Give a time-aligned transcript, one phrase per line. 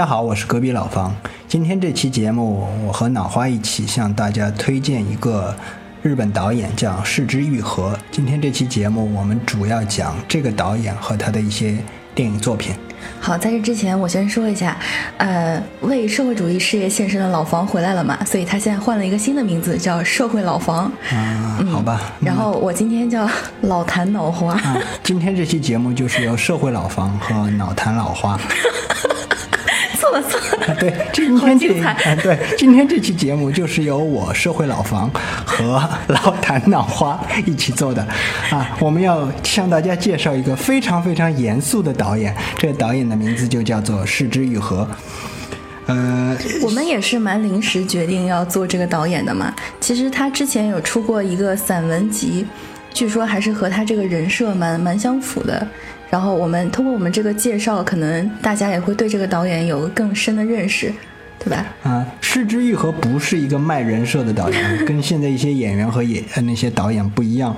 [0.00, 1.14] 大家好，我是隔壁老方。
[1.46, 5.54] 今天这期节目，我和脑花一起向大家推荐一个
[6.00, 7.94] 日本导演，叫市之愈合。
[8.10, 11.76] 今天这期节目，我们主要讲这个导演和他的一些
[12.14, 12.74] 电影作品。
[13.20, 14.74] 好，在这之前我先说一下，
[15.18, 20.90] 呃，为社会主义事业献身的老房回来了嘛，所以他现在换了一个新的名字，叫社会老房。
[21.12, 22.00] 啊，好吧。
[22.22, 23.28] 然后我今天叫
[23.60, 24.58] 老坛脑花。
[25.02, 28.40] 今天这期节目就是由社会老房和脑坛老花。
[30.78, 31.68] 对，今天这
[32.22, 35.10] 对今天这期节目就是由我社会老房
[35.44, 38.06] 和老坛脑花一起做的
[38.50, 44.88] 啊，我们要向大家介绍一个非常非常严肃的导演，这个导演的名字就叫做市之愈合。
[45.86, 52.46] 呃，我们也是蛮临时决定要做这个导演的嘛，其实他之前有出过一个散文集，
[52.92, 55.66] 据说还是和他这个人设蛮蛮相符的。
[56.10, 60.92] 然后我们通过我们这个介绍，可能大家也会对这个导演有更深的认识，
[61.38, 61.64] 对吧？
[61.84, 67.56] 啊，失之愈合不是一个卖人设的导演， 跟现在一些演员和演那些导演不一样。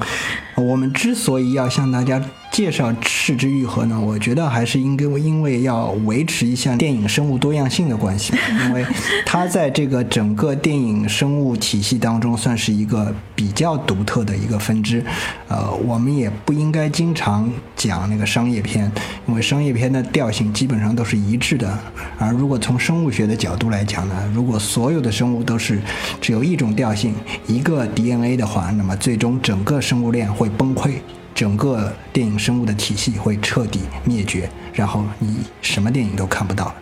[0.54, 2.22] 我们之所以要向大家。
[2.52, 3.98] 介绍赤之愈合呢？
[3.98, 8.34] 我觉得还是应该因为要维持一下电影生物多样性的关系，
[8.68, 8.84] 因为
[9.24, 15.02] 它在这个整个电影生物体系当中算是一个比较独特的一个分支。
[15.48, 18.92] 呃，我们也不应该经常讲那个商业片，
[19.26, 21.78] 因为商业片的调性基本上都是一致的。
[22.18, 25.80] 而如果从生物学的角度来讲呢，如果所有的生物都是
[26.20, 27.14] 只有一种调性、
[27.46, 30.92] 一个 DNA 的话，那么最终整个生物链会崩溃。
[31.34, 36.74] 整个电影生物的体系会彻底灭绝，然后你什么电影都看不到了。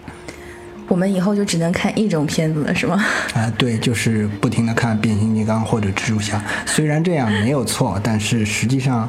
[0.89, 3.01] 我们以后就只能看一种片子了，是吗？
[3.35, 6.45] 啊，对，就是不停的看变形金刚或者蜘蛛侠。
[6.67, 9.09] 虽然这样没有错，但是实际上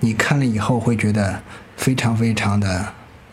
[0.00, 1.40] 你看了以后会觉得
[1.76, 2.84] 非常非常的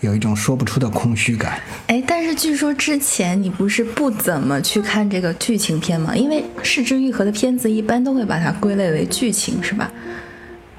[0.02, 1.60] 有一种说不出的空虚感。
[1.88, 6.16] 哎，但是据说之前你不是不怎么去看这个剧情片吗？
[6.16, 9.92] 因为视之愈合的片子一般都会把它归类为剧情，是吧？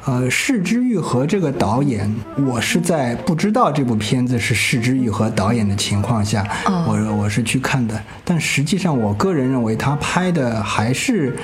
[0.09, 2.11] 呃，市之愈合这个导演，
[2.47, 8.03] 我是在不知道这部片子是市之愈合导演的情况下，我我是去看的。
[8.25, 11.37] 但实际上，我个人认为他拍的还是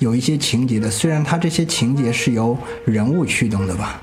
[0.00, 4.02] 有一些情节的，虽然他这些情节是由人物驱动的吧。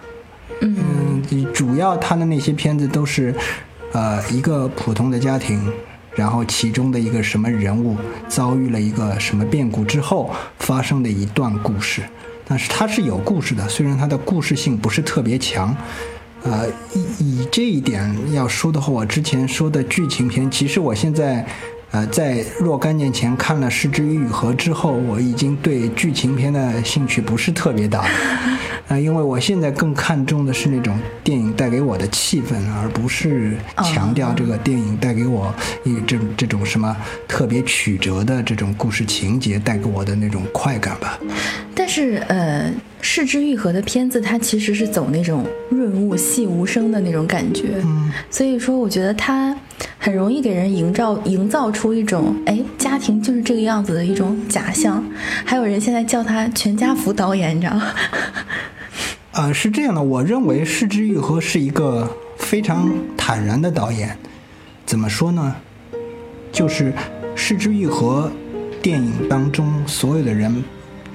[0.61, 1.21] 嗯，
[1.53, 3.35] 主要他的那些片子都是，
[3.91, 5.69] 呃，一个普通的家庭，
[6.15, 7.97] 然后其中的一个什么人物
[8.29, 12.01] 遭遇了一个什么变故之后发生的一段故事。
[12.47, 15.75] 但是它是有故事的，虽然它的故事性不是特别强，
[16.44, 21.45] 呃，以以这一点要说的话，我之前说的剧情片，其实我现在。
[21.95, 28.06] 呃，在若干年前看了《失之愈合》之后，我已经对剧情片的兴趣不是特别大，
[28.89, 35.55] 呃，因为我现在更看重的是那种电影带给我的气氛，而不是强调这个电影带给我
[35.85, 36.94] 一这这种什么
[37.29, 41.17] 特别曲折的这种故事情节带给我的那种快感吧。
[41.73, 42.69] 但是，呃，
[43.00, 49.55] 《失之愈合》的片子它其实是走那种润物细无声的那种感觉，嗯，所以说我觉得它。
[49.97, 55.03] 很容易给人营造营造出出一种哎，家庭就是这个样子的一种假象。
[55.46, 57.84] 还有人现在叫他全家福导演，你知道吗？
[59.34, 62.09] 呃， 是这样的，我认为市之愈合是一个
[62.40, 64.18] 非常坦然的导演。
[64.84, 65.56] 怎么说呢？
[66.51, 66.91] 就是
[67.35, 68.31] 市之愈合
[68.81, 70.63] 电影当中所有的人。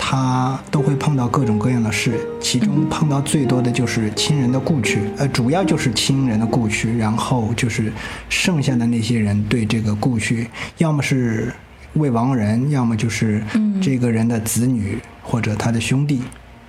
[0.03, 7.93] 他都会碰到各种各样的事，其中碰到最多的就是亲人的故去，呃，主要就是亲人的故去，然后就是
[8.31, 10.49] 剩下的那些人对这个故去，
[10.79, 11.53] 要么是
[11.93, 13.43] 未亡人，要么就是
[13.83, 16.23] 这个人的子女或者他的兄弟。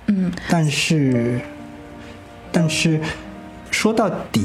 [0.08, 1.40] 嗯，但是，
[2.52, 3.00] 但是
[3.70, 4.44] 说到底，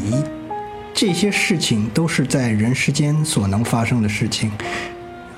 [0.94, 4.50] 这些事情都是在人世间所能发生的事情。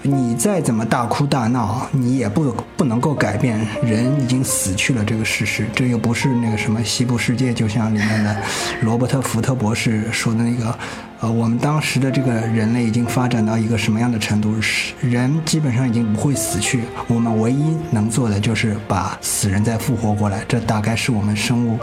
[0.01, 5.67] 你再怎么大哭大闹，你也不不能够改变人已经死去了这个事实。
[5.75, 8.37] 这又不是那个什么西部世界，就像里面的
[8.81, 10.73] 罗伯特·福特博士说的那个，
[11.19, 14.61] 呃，我们当时的这个人类已经发展到一个什么样的程度？
[14.61, 20.43] 是人基本上已经不会死去，我们唯一能做的就是把死人再复活过来。
[20.47, 21.77] 这大概是我们生物。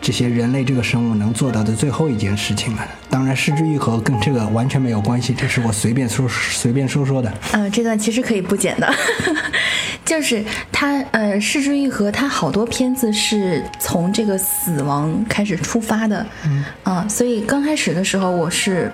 [0.00, 2.86] 这些人类这个生物能做到的最后一件事情了。
[3.10, 7.32] 当然，失之愈合跟这个完全没有关系，这是我随便说随便说说的。
[7.52, 8.94] 呃，这段其实可以不剪的，
[10.04, 18.90] 就是他呃，失之愈合，他好多片子是从这个死亡开始出发的，嗯啊，所以刚开始的时候我是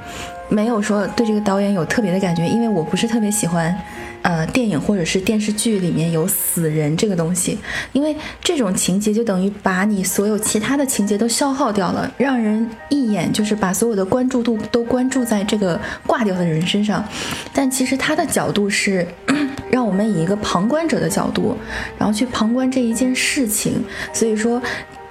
[0.48, 3.76] 没有说对这个导演有特别的感觉，因为我不是特别喜欢
[4.24, 7.58] 呃电影或者是电视剧里面有死人这个东西，
[7.92, 17.04] 因为这种情节就等于把你所有其他的情节都消耗掉了，让人一眼就是把所有的关注度都关注在这个挂掉的人身上。
[17.52, 19.06] 但其实他的角度是
[19.70, 21.56] 让我们以一个旁观者的角度，
[21.98, 23.84] 然后去旁观这一件事情。
[24.12, 24.60] 所以说。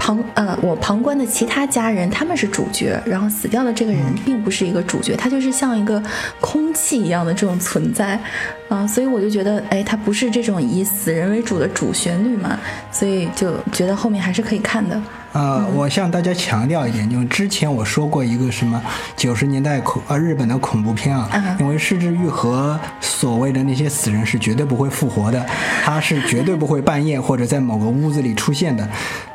[0.04, 6.04] 旁呃，我旁观的其他家人他们是主角，然后死掉的这个人并不是一个主角，他就是像一个
[6.42, 8.20] 空气一样的这种存在，
[8.68, 12.60] 啊，所以我就觉得，哎，他不是这种以死人为主的主旋律嘛，
[12.92, 15.02] 所以就觉得后面还是可以看的。
[15.32, 18.84] 呃，我向大家强调一点，就是之前我说过一个什么
[19.16, 25.46] 九十年代恐呃日本的恐怖片啊，因为失之愈合所谓的那些死人是绝对不会复活的，
[25.82, 28.86] 他是绝对不会半夜或者在某个屋子里出现的。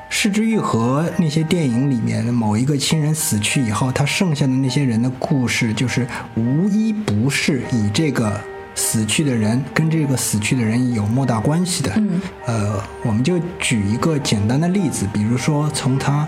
[0.09, 8.41] 失之愈合那些电影里面的某一个亲人死去以后，他剩下的那些人的故事，就是无一不是以这个
[8.75, 11.93] 死去的人跟这个死去的人有莫大关系的。
[11.97, 16.27] 嗯，呃，我们就举一个简单的例子，比如说从他。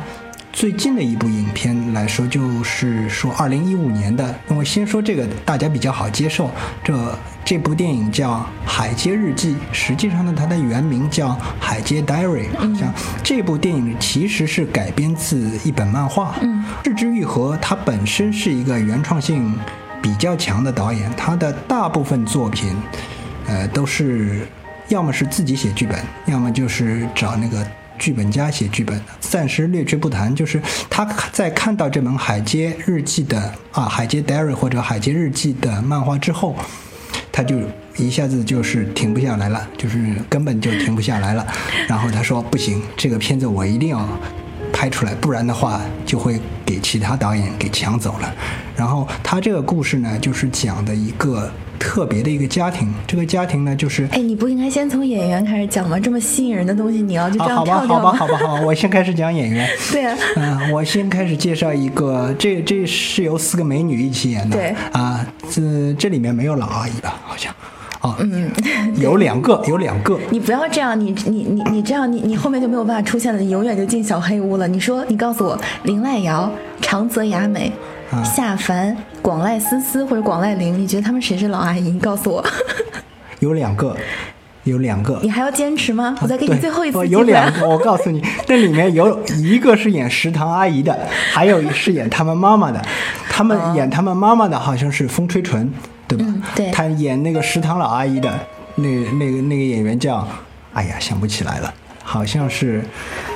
[0.53, 4.35] 最近的一部影片来说，就是说二零一五年的。
[4.49, 6.51] 那我先说这个，大家比较好接受。
[6.83, 8.35] 这这部电影叫
[8.67, 11.29] 《海街日记》，实际上呢，它的原名叫
[11.61, 12.47] 《海街 Diary》。
[12.79, 12.93] 像
[13.23, 16.35] 这部电影其实是改编自一本漫画。
[16.43, 19.57] 嗯，日之愈合他本身是一个原创性
[20.03, 22.77] 比较强的导演，他的大部分作品，
[23.47, 24.47] 呃，都是
[24.89, 27.65] 要么是自己写剧本，要么就是找那个。
[28.01, 30.35] 剧本家写剧本的，暂时略去不谈。
[30.35, 33.39] 就是他在看到这本《海街日记》的
[33.71, 36.57] 啊，《海街 Diary》或者《海街日记》的漫画之后，
[37.31, 37.57] 他就
[37.97, 41.47] 一下子就是停不下来了，就是根本就停不下来了。
[41.87, 44.09] 然后他说：“不行，这个片子我一定要
[44.81, 48.35] 拍出来，不然的话就会给其他导演给抢走了。”
[48.75, 51.51] 然后他这个故事呢，就是讲的一个。
[51.83, 55.99] 特别的一个家庭，这个家庭呢，就是哎，你不应该先从演员开始讲吗？
[55.99, 58.13] 这么吸引人的东西，你要就这样跳掉吗？
[58.13, 59.67] 好吧，好吧， 好吧，好，我先开始讲演员。
[59.91, 64.59] 对啊，嗯，我先开始介绍一个，这这是由四个美女一起演的。
[64.59, 67.19] 对啊，这这里面没有老阿姨吧？
[67.25, 67.51] 好像，
[68.01, 68.51] 哦，嗯，
[68.97, 70.19] 有两个，有两个。
[70.31, 74.67] 你不要这样，你你你你这样，你你后面就没有办法出现了，你永远就进小黑屋了。
[74.67, 76.51] 你说，你告诉我，林濑瑶、
[76.81, 77.73] 长泽雅美。
[78.25, 81.93] 夏凡、广濑丝丝或者广濑铃，你觉得他们谁是老阿姨？
[81.93, 82.45] 你告诉我。
[83.39, 83.97] 有两个，
[84.65, 85.21] 有两个。
[85.23, 86.17] 你还要坚持吗？
[86.21, 87.09] 我再给你最后一次机会。
[87.09, 90.99] 有两 个，我告诉你，那里面有一个是演食堂阿姨的，
[91.33, 92.85] 还有是演他们妈妈的。
[93.29, 95.73] 他们演他们妈妈的好像是风吹纯，
[96.17, 96.35] 对吧？
[96.55, 96.71] 对。
[96.71, 98.39] 他演那个食堂老阿姨的
[98.77, 100.27] 那那个那个演员叫，
[100.75, 101.73] 哎呀，想不起来了，
[102.03, 102.85] 好像是。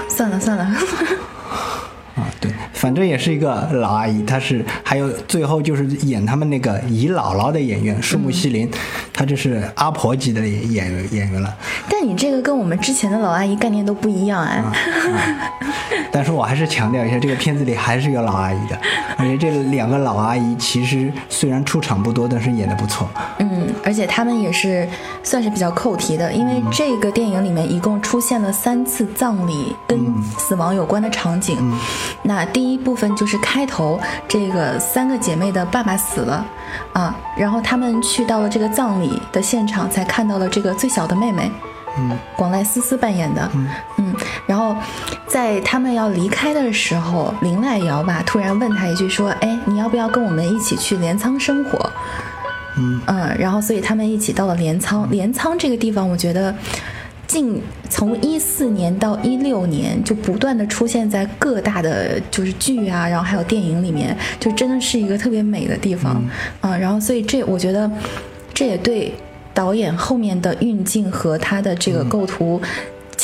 [0.09, 0.65] 算了算了。
[2.17, 8.71] 啊，对，反正也是一个老阿姨，她是还有最后就是演他们那个姨姥姥的演员树木希林，
[9.13, 11.57] 她就是阿婆级的演员演员了。
[11.89, 14.63] 但你这个跟我们之前的老阿姨概念都不一样哎。
[16.11, 18.79] 但是我还是强调一下，这个片子里还是有老阿姨的，
[19.17, 23.09] 而且这两个老阿姨其实虽然出场不多，但是演的不错。
[23.39, 24.89] 嗯，而且他们也是
[25.23, 29.99] 算是比较扣题的，因为这个电影里面一共出现了三次葬礼跟
[30.39, 31.57] 死亡有关的场景。
[32.27, 36.43] 那第一部分就是开头，这个三个姐妹的爸爸死了，
[36.95, 41.51] 啊，然后他们去到了这个葬礼的现场，才看到了这个最小的妹妹，
[41.99, 43.51] 嗯，广濑丝丝扮演的，
[43.99, 44.15] 嗯，
[44.47, 44.75] 然后
[45.27, 51.93] 在他们要离开的时候，林濑遥吧突然问他一句说，哎，你要不要跟我们一起去镰仓生活？
[52.79, 56.55] 嗯嗯，然后所以他们一起到了镰仓，镰仓这个地方，我觉得。
[57.27, 66.23] 近从一四年到一六年，就不断的出现在各大的就是剧啊，然后还有电影里面，就真的是一个特别美的地方
[66.61, 66.77] 啊。
[66.77, 67.91] 然后所以这我觉得，
[68.53, 69.13] 这也对
[69.53, 72.61] 导演后面的运镜和他的这个构图。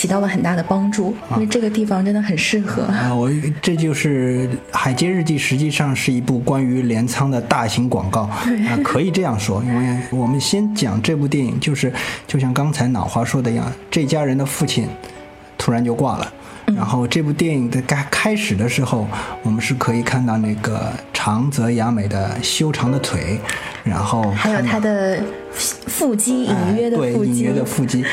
[0.01, 2.85] 起到了很大的帮助，因为这个地方真的很适合。
[2.85, 3.31] 啊，我
[3.61, 8.41] 这就是《海街日记》，实际上是一部关于镰仓的大型广告啊，
[8.83, 9.63] 可以这样说。
[9.63, 11.93] 因为我们先讲这部电影，就是
[12.27, 14.89] 就像刚才脑花说的一样，这家人的父亲
[15.59, 16.33] 突然就挂了。
[16.75, 19.07] 然后这部电影的开开始的时候，
[19.43, 23.39] 我们是可以看到那个长泽雅美的修长的腿，
[23.85, 28.03] 然后还有她的腹肌隐约的腹肌，隐约的腹肌。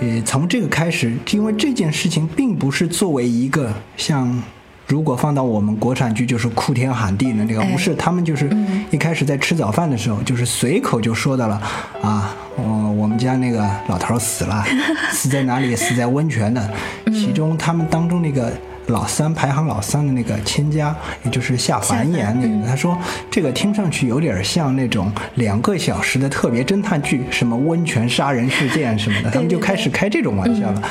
[0.00, 4.42] 呃，从这个开始，因为这件事情并不是作为一个像，
[4.88, 8.50] 如果放到我们国产剧就是哭天喊地的那个，不是，他们就是
[8.90, 11.62] 一开始在吃早饭的时候，就是随口就说到了，
[12.02, 12.64] 啊，我
[12.98, 14.64] 我们家那个老头死了，
[15.12, 15.76] 死在哪里？
[15.76, 16.70] 死在温泉的。
[17.06, 18.52] 其中他们当中那个
[18.88, 22.96] 老三排行老三的那个千家，也就是夏凡演那个，他说
[23.30, 30.82] 这个听上去有点像那种两个小时的特别侦探剧，什么温泉杀人事件什么的，他们就开始开这种玩笑了，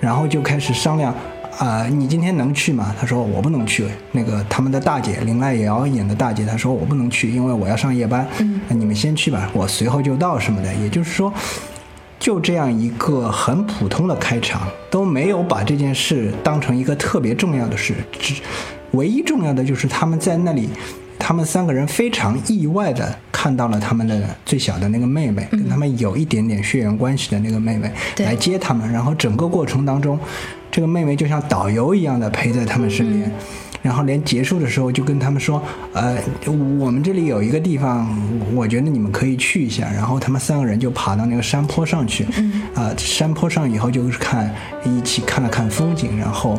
[0.00, 1.14] 然后就开始商量。
[1.58, 2.94] 啊，你今天能去吗？
[2.98, 3.84] 他说我不能去。
[4.10, 8.26] 那个他们的大姐林濑瑶演的大姐，她说我不能去，因为我要上夜班。
[8.38, 10.74] 嗯，你们先去吧，我随后就到什么的。
[10.76, 11.32] 也就是说，
[12.22, 17.92] 就这样一个很普通的开场，都没有把这件事当成一个特别重要的事。
[18.12, 18.36] 只
[18.92, 20.68] 唯一重要的就是他们在那里，
[21.18, 30.16] 他们三个人非常意外的看到了他们的最小的那个妹妹，跟他们有一点点血缘关系的那个妹妹来接他们，然后整个过程当中。
[30.70, 33.28] 这个妹妹就像导游一样的陪在他们身边，
[33.82, 35.62] 然后连结束的时候就跟他们说
[35.92, 36.16] ：“呃，
[36.78, 38.08] 我们这里有一个地方，
[38.54, 42.24] 我觉得你们可以去一下。”然后他们三个人就爬到那个山坡上去，
[42.74, 46.58] 啊，山坡上以后就是看一起看了看风景，然后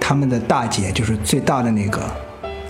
[0.00, 2.02] 他们的大姐就是最大的那个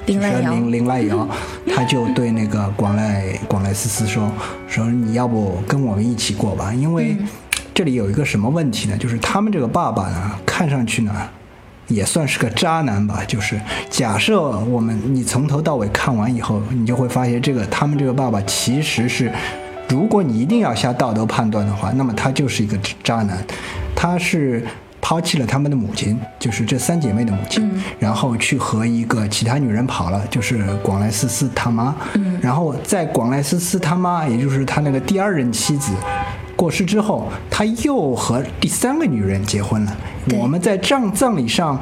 [0.07, 1.29] 林濑瑶，林林濑瑶，
[1.75, 4.31] 他就对那个广濑广濑丝丝说
[4.69, 7.17] ：“说你要不跟我们一起过吧，因为。”
[7.75, 8.97] 这里有一个什么问题呢？
[8.97, 11.13] 就是他们这个爸爸呢，看上去呢，
[11.89, 13.23] 也算是个渣男吧。
[13.27, 19.33] 就是假设我们你从头到尾看完以后，你就会发现，这个他们这个爸爸其实是，
[19.89, 23.39] 如果你一定要下道德判断的话，那么他就是一个渣男。
[23.95, 24.63] 他是
[25.01, 31.95] 抛弃了他们的母亲，就是这三姐妹的母亲，然后去和一个其他女人跑了，就是广濑丝丝他妈。
[32.43, 35.93] 然后在广濑丝丝他妈，也就是他那个第二任妻子。
[36.57, 39.97] 过世之后，他又和第三个女人结婚了。
[40.41, 41.79] 我们在葬葬礼上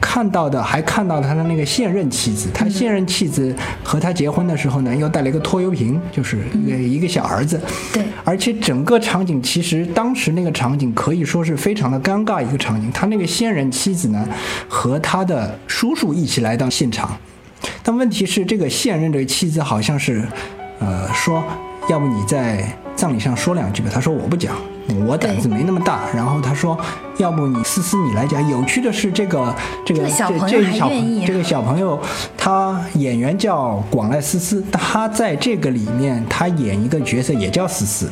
[0.00, 2.48] 看到的，还看到他的那个现任妻子。
[2.54, 7.60] 他现任妻子和他结婚的时候呢，又带了一个拖油瓶，就是一个一个小儿子。
[7.92, 12.90] 对，而且整个场景其实当时那个场景可以说是非常的尴尬一个场景。
[12.90, 14.26] 他那个现任妻子呢，
[14.68, 17.14] 和他的叔叔一起来到现场，
[17.82, 20.26] 但问题是这个现任这个妻子好像是，
[20.78, 21.44] 呃，说
[21.90, 22.66] 要不你在。
[22.98, 24.56] 葬礼上说两句吧，他说我不讲，
[25.06, 26.00] 我胆子没那么大。
[26.12, 26.76] 然后他说，
[27.18, 28.50] 要不你思思你来讲。
[28.50, 29.54] 有趣的是，这个
[29.86, 30.28] 这个这这小
[31.24, 31.96] 这个小朋友，
[32.36, 38.10] 他演员叫广濑思思，他在这个里面他演一个角色也叫思思，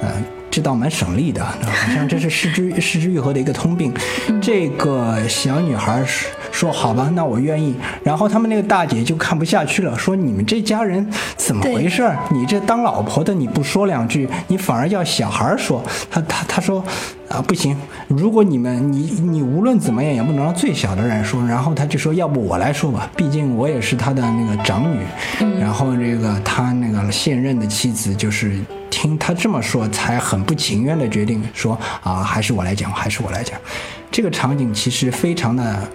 [0.00, 0.08] 嗯。
[0.52, 3.94] 这倒蛮省力的，好像这是失之失之愈合的一个通病。
[4.42, 6.04] 这个小女孩
[6.50, 12.10] 说：“好吧，那我愿意。”然后他们那个大姐就看不下去了，说：“你们这家人怎么回事？
[12.30, 16.84] 你这当老婆的你不说两句，你反而要小孩说。”他他他说
[17.28, 17.76] ：“啊，不行，
[18.08, 24.98] 如果你们你你无论怎么样也不能让最小的人说。”然后他就说：“要不我来说吧，毕竟我也是他的那个长女。”
[25.60, 28.58] 然后这个他那个现任的妻子就是。
[28.92, 33.56] 听他这么说，才很不情愿的决定说啊，还是我来讲，还是我来讲。
[34.10, 35.88] 这个场景其实非常的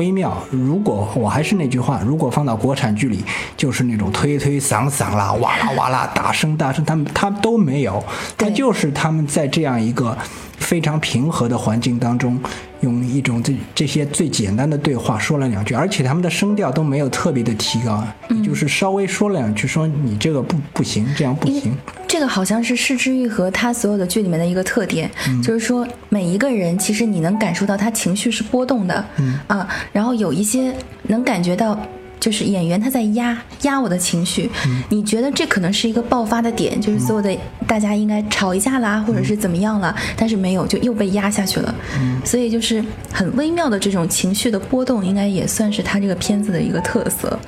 [0.00, 0.34] 微妙。
[0.50, 3.22] 如果我还是那句话，如果放到国产剧里，
[3.54, 8.02] 就是那种推推搡搡啦、哇啦哇啦、大声大声，他们他都没有，
[8.38, 10.16] 他就是他们在这样一个
[10.60, 12.40] 非常平和的环境当中。
[12.80, 18.02] 用一种这这些最简单的对话说了两句，而且他们的声调都没有特别的提高，
[18.42, 21.76] 就是稍微说了两句，说你这个不不行，这样不行。
[22.08, 25.10] 这个好像是失之愈合他所有的剧里面的一个特点，
[25.42, 29.04] 就是说每一个人其实你能感受到他情绪是波动的，
[29.46, 31.78] 啊，然后有一些能感觉到。
[32.20, 34.50] 就是演员他在压压我的情绪，
[34.90, 37.34] 你觉得这可能是一个爆发的点，就是所有的
[37.66, 41.74] 大家应该吵一架啦，或者是怎么样了，但是没有，就又被压下去了。
[42.22, 47.38] 所以就是很微妙的这种情绪的波动，应该也算是他这个片子的一个特色。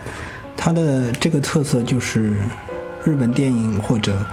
[0.56, 2.32] 他的这个特色就是
[3.04, 4.24] 日本电影或者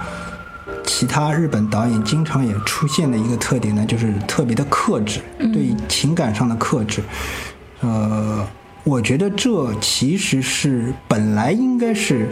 [0.86, 7.02] 其他日本导演经常也出现的一个特点呢，就是特别的克制，对情感上的克制，
[7.80, 8.46] 呃。
[8.82, 12.28] 我觉得这其实是本来应该是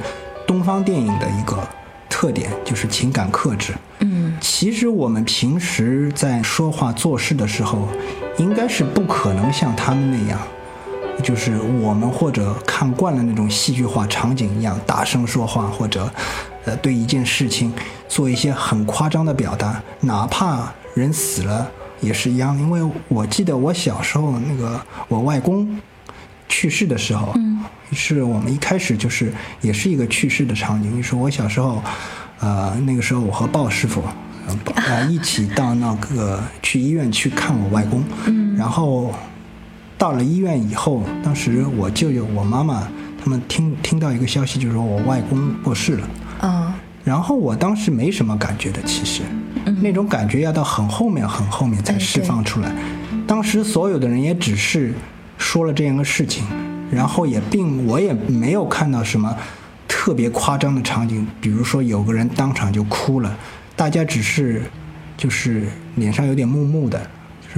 [0.47, 1.57] 东方电影的一个
[2.09, 3.75] 特点，就是情感克制。
[4.01, 7.87] 嗯，其实我们平时在说话做事的时候，
[8.39, 10.41] 应该是不可能像他们那样，
[11.23, 16.11] 就是我们或者看惯了那种戏剧化场景一样大声说话，或者
[16.65, 17.73] 呃对一件事情
[18.09, 22.59] 做一些很夸张的表达，哪怕人死了也是一样。
[22.59, 25.79] 因为我记得我小时候那个我外公。
[26.49, 27.61] 去世的时候，嗯，
[27.93, 30.97] 是我们一开始就是也是一个去世的场景。
[30.97, 31.83] 就是我小时候，
[32.41, 34.03] 呃，那个时候我和鲍师傅，
[34.75, 39.15] 呃，一起到那个去医院去看我外公，嗯，然后
[39.97, 42.89] 到了医院以后，当时我舅舅、我妈妈
[43.23, 46.09] 他们听听到一个消息，就是说我外公过世了，
[46.41, 46.75] 啊，
[47.05, 49.23] 然后我当时没什么感觉的，其实，
[49.81, 52.73] 那种感觉要到很后面、很后面才释放出来。
[53.27, 54.95] 当时所有的人也只是。
[55.39, 56.45] 说了这样一个事情，
[56.91, 59.35] 然后也并我也没有看到什么
[59.87, 63.39] 特别夸张的场景，比如说有个人当场就哭了，
[63.75, 64.63] 大家只是
[65.17, 67.09] 就是脸上有点木木的，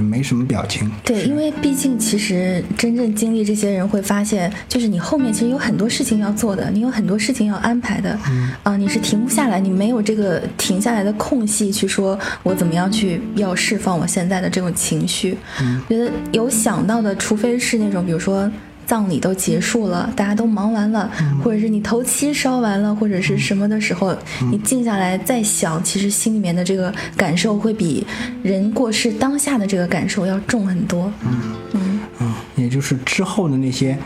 [0.01, 0.89] 就是没什么表情。
[1.03, 15.37] 对，因为毕竟其实真正经历这些人会发现，就是你后面其实有很多事情要做的，你有很多事情要安排的，嗯啊，你是停不下来，你没有这个停下来的空隙去说我怎么样去要释放我现在的这种情绪。
[15.61, 18.49] 嗯觉得有想到的，除非是那种比如说。
[18.91, 21.09] 葬礼都结束了，大家都忙完了，
[21.41, 24.13] 或者是你头七烧完了，或者是什么的时候，
[24.51, 28.05] 你静下来再想，其实心里面的这个感受会比
[28.43, 31.09] 人过世当下的这个感受要重很多。
[31.25, 33.97] 嗯嗯嗯，也就是之后的那些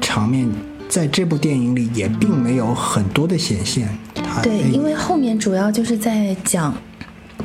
[0.00, 0.50] 场面，
[0.88, 3.88] 在这部电影里也并没有很多的显现。
[4.42, 6.74] 对，因为后面主要就是在讲。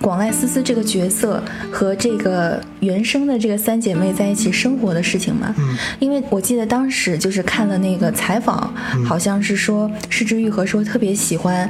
[0.02, 8.74] 广濑丝丝这个角色和这个原生的这个三姐妹在一起生活的事情嘛，嗯，因为我记得当时就是看了那个采访，
[9.06, 11.70] 好像是说失之愈合说特别喜欢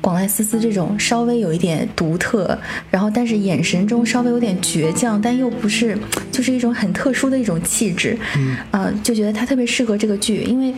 [0.00, 2.56] 广濑丝丝这种稍微有一点独特，
[2.90, 5.98] 然后但是眼神中稍微有点倔强，但又不是
[6.30, 10.72] 就是一种很特殊的一种气质，嗯，啊，就觉得她特别适合这个剧，因为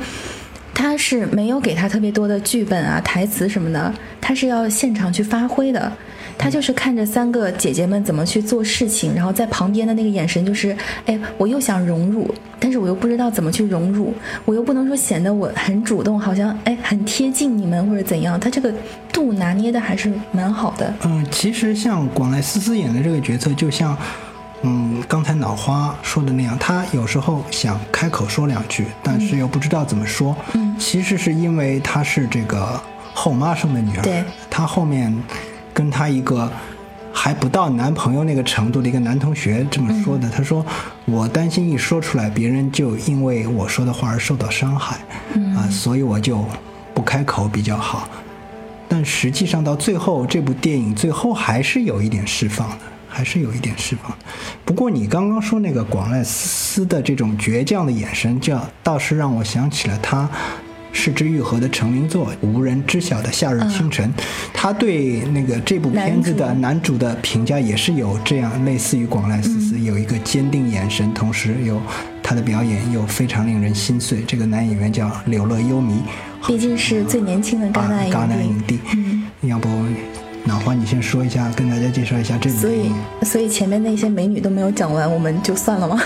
[0.72, 5.92] 她是没有给她特别多的剧本啊、台词什么的，她是要现场去发挥的。
[6.36, 10.76] 他就是看着三个姐姐们怎么去做事情，然后在旁边的那个眼神就是，
[11.06, 14.12] 哎，我又想融入，但是我又不知道怎么去融入，
[14.44, 18.72] 我又不能说显得我很主动，好像哎很贴近你们或者怎样，他这个
[19.12, 20.92] 度拿捏的还是蛮好的。
[21.04, 23.96] 嗯，其实像广濑丝丝演的这个角色，就像
[24.62, 30.36] 嗯刚才脑花说的那样，他有时候想开口说两句，但是又不知道怎么说。
[30.52, 32.80] 嗯，其实是因为她是这个
[33.14, 35.14] 后妈生的女儿，对，她后面。
[35.74, 36.50] 跟她一个
[37.12, 40.64] 还不到男朋友那个程度的一个男同学这么说的，他说
[41.04, 44.96] ：“我担心一说出来，别人就因为我说的话而受到伤害，
[45.56, 46.44] 啊，所以我就
[46.94, 48.08] 不开口比较好。”
[48.88, 54.16] 但实际上到最后，这部电影最后还是有一点释放的，还是有一点释放。
[54.64, 60.28] 不过你刚刚说那个广濑丝丝的这种倔强的眼神，这倒是让我想起了他。
[60.94, 64.08] 失之愈合的成名作《无人知晓的夏日清晨》，
[64.54, 71.82] 他对那个这部片子的男主的评价也是有这样类似于广濑丝丝，有一个坚定眼神，同时有
[72.22, 74.22] 他的表演又非常令人心碎。
[74.22, 76.00] 这个男演员叫柳乐优弥，
[76.46, 78.78] 毕竟是最年轻的戛纳影帝。
[78.96, 79.68] 嗯，要不
[80.44, 82.94] 脑花你先说一下，跟大家介绍一下这部电影。
[83.20, 86.00] 所以，所以前面那些美女都没有讲完，我们就算了吗？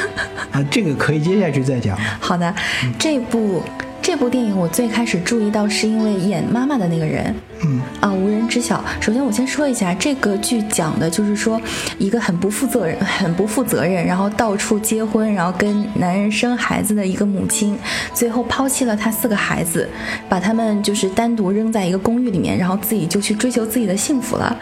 [0.52, 1.98] 啊，这个可以接下去再讲。
[2.20, 2.54] 好的，
[2.98, 3.62] 这部。
[4.04, 8.84] 这部电影我最开始注意到是因为演妈妈的那个人，嗯啊，无人知晓。
[9.00, 11.58] 首先我先说一下，这个剧讲的就是说
[11.96, 17.78] 一个很不负责任、很不负责任，然后到处结婚，然后跟男人生孩子的一个母亲，
[18.12, 19.88] 最后抛弃了她四个孩子，
[20.28, 24.54] 把他们就是单独扔在一个公寓里面，然后自己就去追求自己的幸福了，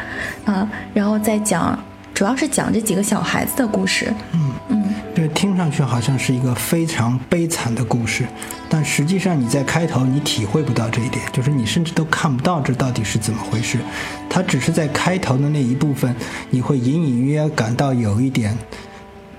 [0.45, 1.77] 啊，然后再讲，
[2.15, 4.82] 主要是讲这几个小孩子的故事，嗯嗯。
[5.23, 8.27] 这听上去好像是一个非常悲惨的故事，
[8.69, 13.79] 但实际上你在开头你体会不到这一点，就是你甚至都看不到这到底是怎么回事。
[14.29, 16.13] 它只是在开头的那一部分，
[16.51, 18.59] 你会隐隐约约感到有一点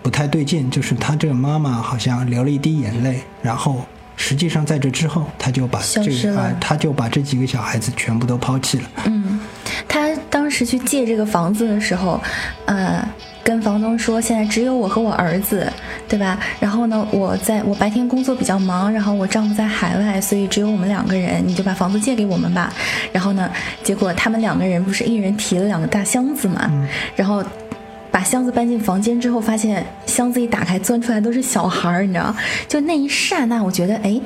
[0.01, 3.83] 不太对劲，就是他这个妈妈好像流了一滴眼泪，然后
[4.15, 8.89] 实际上在这之后，他就把这啊，他就把这几个小孩子全部都抛弃了。
[9.03, 9.37] 嗯，
[9.85, 12.21] 他当时去借这个房子的时候，
[12.67, 13.05] 呃。
[13.43, 15.69] 跟房东说，现在只有我和我儿子，
[16.07, 16.39] 对吧？
[16.61, 22.71] 然后呢，我在我白天工作比较忙，然后我丈夫在海外，所以只有我们两个人，你就把房子借给我们吧。
[23.11, 23.51] 然后呢，
[23.83, 26.71] 结果他们两个人不是一人提了两个大箱子嘛？
[27.17, 27.43] 然后
[28.09, 32.33] 把箱子搬进房间之后，发现箱子一打开，钻出来都是小孩儿，你知道？
[32.69, 34.21] 就那一刹那，我觉得，哎，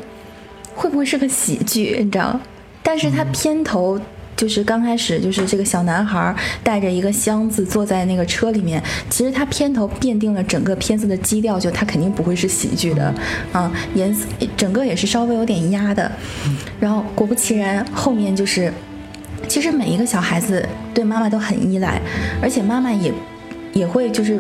[0.76, 1.98] 会不会是个喜剧？
[2.04, 2.40] 你知道？
[2.84, 4.00] 但是他片头。
[4.38, 8.82] 就是刚开始，就是这个小男孩带着一个箱子坐在那个车里面。
[9.10, 13.14] 其实他片头奠定了整个片子的基调，就他肯定不会是喜剧的，
[13.52, 16.10] 啊，颜色整个也是稍微有点压的。
[16.80, 18.72] 然后果不其然，后面就是，
[19.48, 22.00] 其实每一个小孩子对妈妈都很依赖，
[22.40, 23.12] 而且妈妈也
[23.74, 24.40] 也会就是。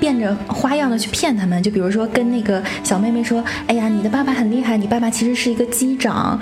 [0.00, 6.38] 变着花样的去骗他们，就比如说跟那个小妹妹说：“哎呀，你的爸爸很厉害，你爸爸其实是一个机长，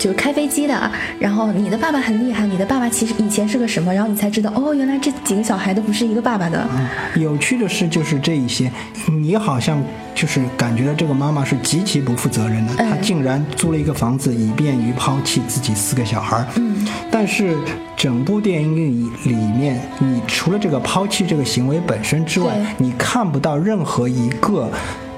[0.00, 0.90] 就是开飞机的。
[1.20, 3.94] 然后你的爸爸很厉害，你的爸爸其实以前是个什么？
[3.94, 6.66] 然后你才知道，哦，原来这几个小孩都不是一个爸爸的。
[7.14, 8.68] 有趣的是，就是这一些，
[9.06, 9.80] 你好像
[10.14, 16.44] 就是感觉到这个妈妈是极其不负责任的，她竟然租了一个房子，以便于抛弃自己四个小孩。
[16.56, 17.56] 嗯，但是。
[18.00, 24.70] 整部电影里里面，你除了这个抛弃这个行为本身之外，你看不到任何一个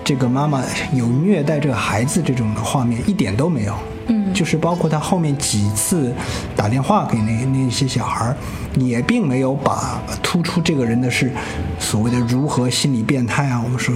[0.02, 3.74] 这这个妈妈有虐待这个孩子这种的画面一点都没有。
[4.12, 6.12] 嗯，就是包括他后面几次
[6.54, 8.36] 打电话给那那些小孩儿，
[8.76, 11.32] 也并没有把突出这个人的是
[11.78, 13.94] 所谓的如何心理变态啊，我们说，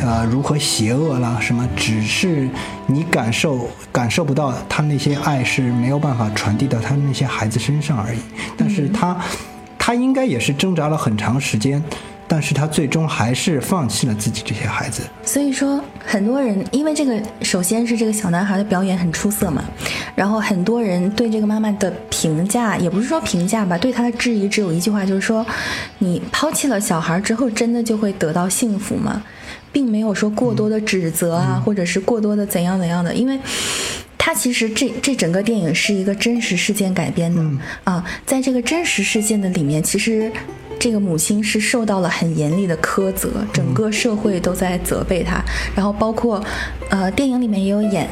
[0.00, 2.48] 呃，如何邪恶啦，什么，只是
[2.86, 8.18] 你感受感受不到他那些爱是没有办法传递到他那些孩子身上而已。
[8.56, 9.16] 但是他
[9.76, 11.82] 他应该也是挣扎了很长时间。
[12.28, 15.02] 但是他最终还是放弃了自己这些孩子。
[15.24, 19.64] 所以说，很多人因为这个，首先是这个小男孩的表演很出色嘛，
[20.14, 25.44] 然后很多人对这个妈妈的评价，也不是说评价吧，对他的质疑只有一句话，就是说，
[25.98, 29.22] 你抛弃了小孩之后，真的就会得到幸福吗？
[29.72, 33.38] 并没有说过多的指责啊，或者是过多的怎样怎样的，因为。
[34.28, 37.42] 他其实这这整个电影是一个真实事件改编的
[37.84, 40.30] 啊，在这个真实事件的里面，其实。
[40.78, 45.42] 这个母亲是受到了很严厉的苛责，整个社会都在责备她。
[45.74, 46.40] 然后包括，
[46.88, 48.08] 呃，电影里面也有演，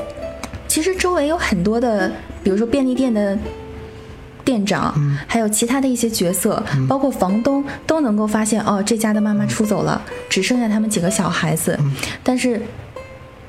[0.67, 2.11] 其实周围有很多的，
[2.43, 3.39] 比如说便利店的
[4.45, 4.93] 店长，
[5.29, 11.79] 还有其他的一些角色，包括房东，都能够发现哦，这家的妈妈出走了，只剩下他们几个小孩子，
[12.25, 12.61] 但是。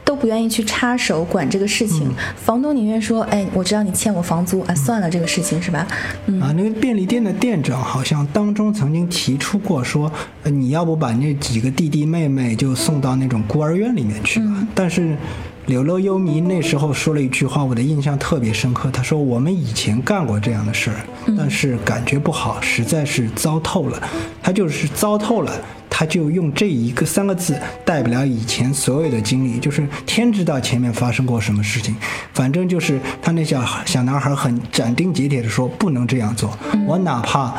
[0.07, 5.85] 都不愿意去插手管这个事情，房东宁愿说：“哎，我知道你欠我房租啊，算了，这个事情是吧？”
[6.27, 10.09] 嗯啊，那个便利店的店长好像当中曾经提出过说
[10.45, 15.17] ：“你要不把那几个弟弟妹妹就送到那种孤儿院里面去吧？”但是
[15.65, 18.89] 柳乐优弥那时候说了一句话，我的印象特别深刻。
[18.89, 20.95] 他说：“我们以前干过这样的事儿，
[21.37, 24.01] 但是感觉不好，实在是糟透了。”
[24.41, 25.51] 他就是糟透了。
[25.99, 31.95] 他就用这一个三个字代表了以前所有的经历，就是天知道前面发生过什么事情，
[32.35, 36.55] 反正就是他那小小男孩很斩钉截铁的说不能这样做，
[36.85, 37.51] 我哪怕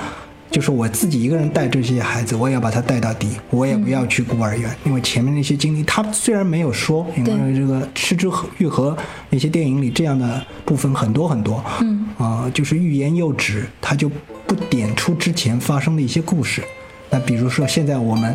[0.52, 8.92] 就是我自己一个人带这些孩子，我也要把他带到底，我也不要去孤儿院，因为前面那些经历他虽然没有说，因为这个《失之愈合》
[9.30, 12.06] 那些电影里这样的部分很多很多，嗯。
[12.18, 14.08] 啊，就是欲言又止，他就
[14.46, 16.62] 不点出之前发生的一些故事。
[17.10, 18.34] 那比如说，现在我们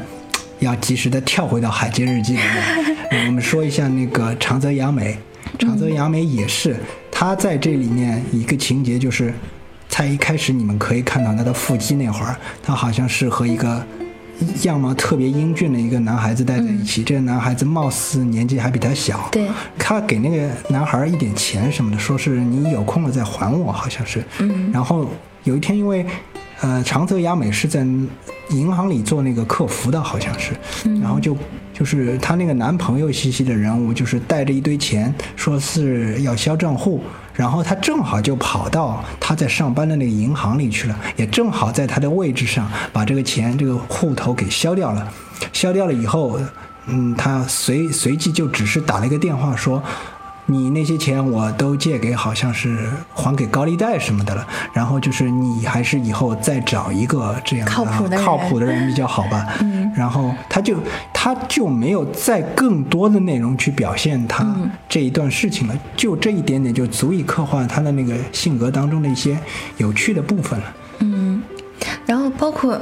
[0.59, 5.17] 要及时的跳回到《海街日记》里面， 我们说一下那个长泽雅美。
[5.59, 6.75] 长泽雅美也是，
[7.11, 9.31] 她在这里面一个情节就是，
[9.87, 13.85] 在一开始你们可以看到她的腹肌那会儿，她好像是和一个
[14.63, 17.03] 样貌特别英俊的一个男孩子待在一起。
[17.03, 19.29] 这个男孩子貌似年纪还比她小。
[19.31, 19.47] 对。
[19.77, 24.23] 他给那个男孩一点钱什么的，说是你有空了再还我，好像是。
[24.39, 24.71] 嗯。
[24.73, 25.07] 然后
[25.43, 26.03] 有一天，因为
[26.63, 27.85] 呃长泽雅美是在。
[28.49, 30.51] 银行里做那个客服的，好像是，
[31.01, 31.35] 然后就
[31.73, 37.01] 就是她那个男朋友兮兮的人物，就是带着一堆钱，说是要销账户，
[37.33, 45.07] 然后她正好就跑到她在上班的那个银行里去了，也正好在她的位置上把这个钱这个户头给销掉了，
[45.53, 46.37] 销掉了以后，
[46.87, 49.81] 嗯，她随随即就只是打了一个电话说。
[50.45, 54.45] 你那些钱我都借给，好像是还给高利贷什么的了。
[54.73, 59.55] 然后就是你还是以后再找一个这样靠谱的靠谱的人比较好吧。
[59.61, 59.91] 嗯。
[59.95, 60.77] 然后他就
[61.13, 64.55] 他就没有再更多的内容去表现他
[64.89, 69.37] 这一段事情了，就这一点点就足以刻画他的那个性格当中的一些
[69.77, 70.73] 有趣的部分了。
[70.99, 71.41] 嗯，
[72.05, 72.79] 然后包括。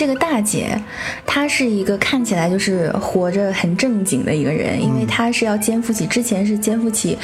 [0.00, 0.82] 这个大姐，
[1.26, 7.18] 她是一个看起来就是活着很正经的一个人，因为她是要肩负起之前是肩负起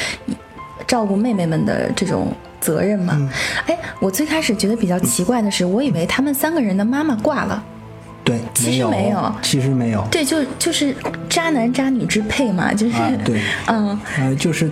[0.87, 3.33] 照顾妹妹们的这种责任嘛。
[3.67, 7.65] 哎，我最开始觉得比较奇怪的是，我以为他们三个人的妈妈挂了，
[8.23, 10.95] 对，其实没有，其实没有，对，就就是
[11.31, 14.71] 渣男渣女之配嘛，就是对，嗯，呃，就是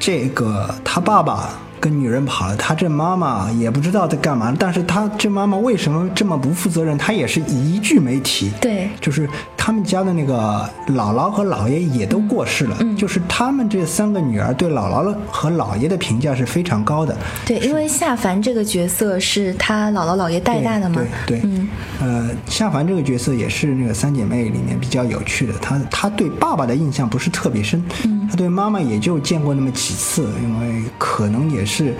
[0.00, 1.56] 这个他爸爸。
[1.80, 4.54] 跟女人跑了，他这妈妈也不知道在干嘛。
[4.58, 6.96] 但是他这妈妈为什么这么不负责任？
[6.98, 8.50] 他也是一句没提。
[8.60, 12.76] 对，就是他们家的那个姥姥和姥爷也都过世了。
[12.80, 17.16] 嗯，就是他们这三个女儿对姥姥和姥爷的评价是非常高的。
[17.44, 21.00] 对，因为夏凡这个角色是他姥姥姥爷带大的嘛。
[21.26, 21.68] 对，嗯，
[22.00, 25.52] 呃，夏凡这个角色也是那个三姐妹里面比较有趣的。
[25.60, 27.82] 她她对爸爸的印象不是特别深，
[28.28, 31.94] 他对妈妈也就见过那么几次，因为可能也是。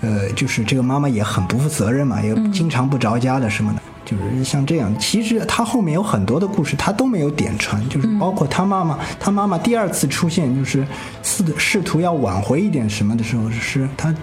[0.00, 4.94] 呃，就是这个妈妈也很不负责任嘛，也经常不着家的什么的，就是像这样。
[4.98, 10.86] 其实他后面有很多的故事，他都没有点穿，就是包括他妈妈，他妈妈第二次出现，就是
[11.22, 14.14] 试试图要挽回一点什么的时候，是他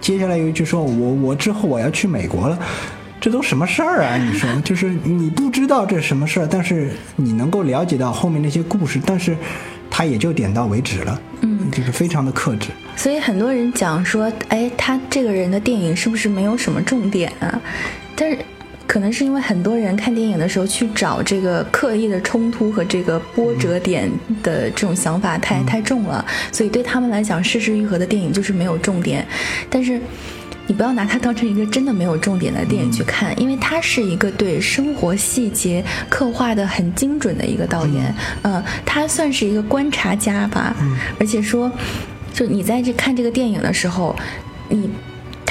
[0.00, 2.58] 接下来有一句说：“我我之后我要去美国了。”
[3.20, 4.16] 这都什么事儿啊？
[4.16, 9.36] 你说，就是你不知道这是什么事儿，但是你能够了解到后面那些故事，但是
[9.96, 12.70] 他也就点到为止了，嗯，就是非常的克制。
[12.96, 17.60] 所以很多人讲说，哎，他这个人的电影是不是没有什么重点啊？
[18.16, 18.36] 但是。
[18.86, 24.10] 可能是因为很多人看电影的时候去找这个刻意的冲突和这个波折点
[24.42, 29.26] 的这种想法太太重了，所以对他们来讲，失之愈合的电影就是没有重点。
[29.70, 29.98] 但是。
[30.66, 38.14] 你不要拿它当成一个真的没有重点的电影去看，因为它是一个对生活细节刻画的很精准的一个导演。
[38.42, 40.74] 嗯，他算是一个观察家吧。
[40.80, 41.70] 嗯，而且说，
[42.32, 44.16] 就你在这看这个电影的时候，
[44.68, 44.90] 你。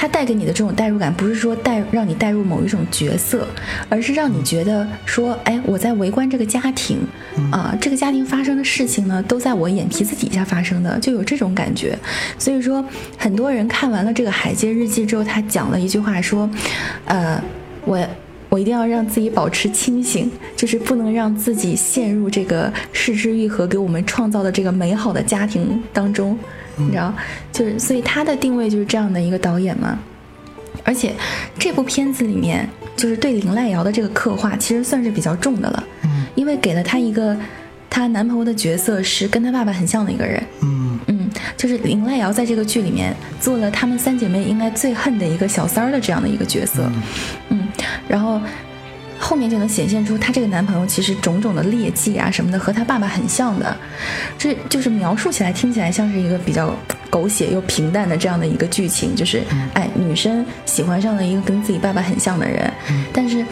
[0.04, 3.48] 它带给你的这种代入感，不是说带让你带入某一种角色，
[3.88, 6.98] 而是让你觉得说，哎，我在围观这个家庭，
[7.50, 11.98] 啊，这个家庭发生的事情呢，都在我眼皮子底下发生的，就有这种感觉。
[12.38, 12.84] 所以说，
[13.18, 16.50] 很多人看完了这个《海街日记》之后，他讲了一句话，说，
[17.06, 17.42] 呃，
[17.86, 18.06] 我
[18.50, 26.38] 我一定要让自己保持清醒，就是不能让自己陷入这个失之愈合给我们创造的这个美好的家庭当中。
[26.76, 27.14] 你知道，
[27.52, 29.98] 就是所以他的定位就是这样的一个导演嘛，
[30.84, 31.14] 而且
[31.58, 37.38] 这部片子里面就是对林濑瑶的这个刻画其实算是比较重的了，嗯，因为给了她一个
[37.90, 41.00] 她男朋友的角色是跟她爸爸很像的一个人，嗯。
[41.08, 46.90] 嗯，就是林濑瑶在这个剧里面做了她们三姐妹应该最恨的一个小三儿的这样的一个角色，
[47.50, 47.68] 嗯，
[48.08, 48.40] 然后。
[49.24, 53.76] 后面就能显现出她这个男朋友其实种种的劣迹啊什么的和她爸爸很像的，
[54.38, 56.76] 这就是描述起来听起来像是一个比较
[57.10, 59.42] 狗血又平淡的这样的一个剧情，就是
[59.74, 62.72] 哎女生喜欢上了一个跟自己爸爸很像的人，
[63.14, 63.46] 但是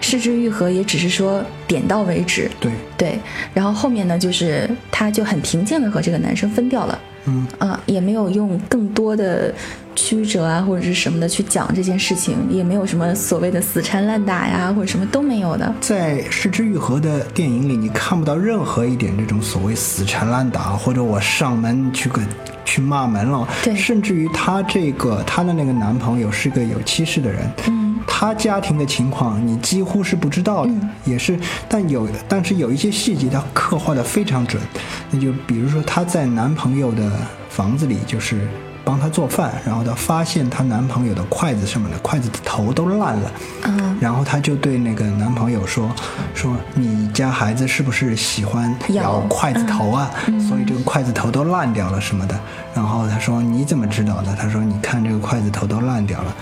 [0.00, 2.70] 失之愈合也只是说点到为止，对。
[2.96, 3.16] 对，
[3.54, 9.54] 然后后面呢就是她就很平静的和这个男生分掉了，嗯啊也没有用更多的。
[10.00, 15.74] 曲折啊，或者是什么的去讲这件事情，也没有什么所谓的死缠烂打呀，或者什么都没有的。
[15.80, 22.24] 在失之愈合的电影里，你看不到任何一点这种所谓死缠烂打，或者我上门去跟
[22.68, 23.48] 去骂门了。
[23.64, 30.72] 对，甚至于她这个她的那个男朋友是个有妻室的人，嗯，她家庭的情况你几乎是不知道的，
[31.04, 34.62] 也是，但有但是有一些细节她刻画的非常准，
[35.10, 37.10] 那就比如说她在男朋友的
[37.48, 38.46] 房子里就是。
[38.88, 43.30] 帮她做饭，然后她发现她男朋友的筷子上面的筷子的头都烂了，
[43.64, 45.90] 嗯，然后她就对那个男朋友说
[46.32, 50.10] ：“说你家孩子是不是喜欢咬筷子头啊？
[50.48, 52.40] 所以这个筷子头都烂掉了什么的。”
[52.74, 56.34] 然后她说：“你怎么知道的？”她说：“你看这个筷子头都烂掉了。”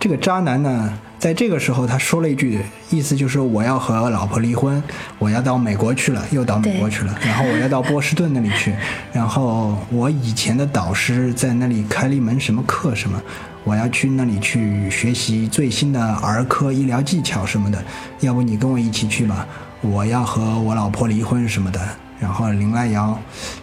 [0.00, 0.98] 这个渣男呢？
[1.22, 2.58] 在这个时候，他说了一句，
[2.90, 4.82] 意思就是我要和老婆离婚，
[5.20, 8.74] 我要到美国去了，又到美国去了，然后我要到波士顿那里去，
[9.14, 13.22] 然后我以前的导师在那里开了一门什么课什么，
[13.62, 17.80] 我要去那里去学习最新的儿科医疗技巧什么的，
[18.18, 19.46] 要不你跟我一起去吧？
[19.80, 21.80] 我要和我老婆离婚什么的。
[22.18, 23.16] 然后林濑瑶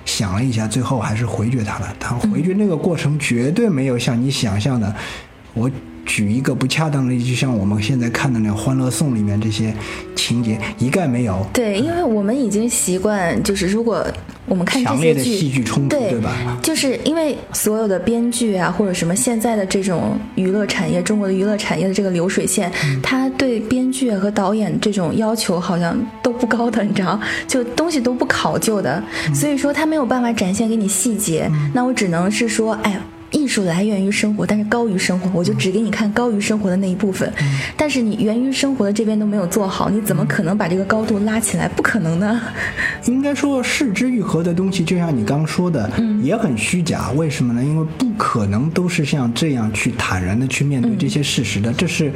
[0.06, 1.94] 想了一下，最后还是回绝他了。
[2.00, 4.96] 他回绝那个过程绝对没有像你想象的，
[5.54, 5.70] 我。
[6.10, 9.72] 举一个不恰当的例子，就像我们现在看的那《欢乐颂》里面这些
[10.16, 11.46] 情节，一概没有。
[11.54, 14.04] 对，因为我们已经习惯，就是如果
[14.48, 16.58] 我们看这些剧，戏剧冲突，对吧？
[16.64, 22.72] 就是因为所有的编剧啊，或者什么现在的这种娱乐产业，中国的娱乐产业的这个流水线，
[23.04, 31.48] 他对编剧和导演这种要求好像都不高的，你知道，就东西都不考究的，所以说他没有办法展现给你细节。
[31.72, 33.00] 那我只能是说，哎。
[33.40, 37.32] 艺术来源于生活，但是高于生活，我就只给你看高于生活的那一部分。
[37.78, 41.68] 但是你源于生活的这边都没有做好，你怎么可能把这个高度拉起来？
[41.70, 42.42] 不可能呢。
[43.08, 45.90] 应该说，视之愈合的东西，就像你刚说的，
[46.22, 47.12] 也很虚假。
[47.12, 47.64] 为什么呢？
[47.64, 51.72] 因为不可能都是像这样去坦然的去面对这些事实的。
[51.72, 52.12] 这是。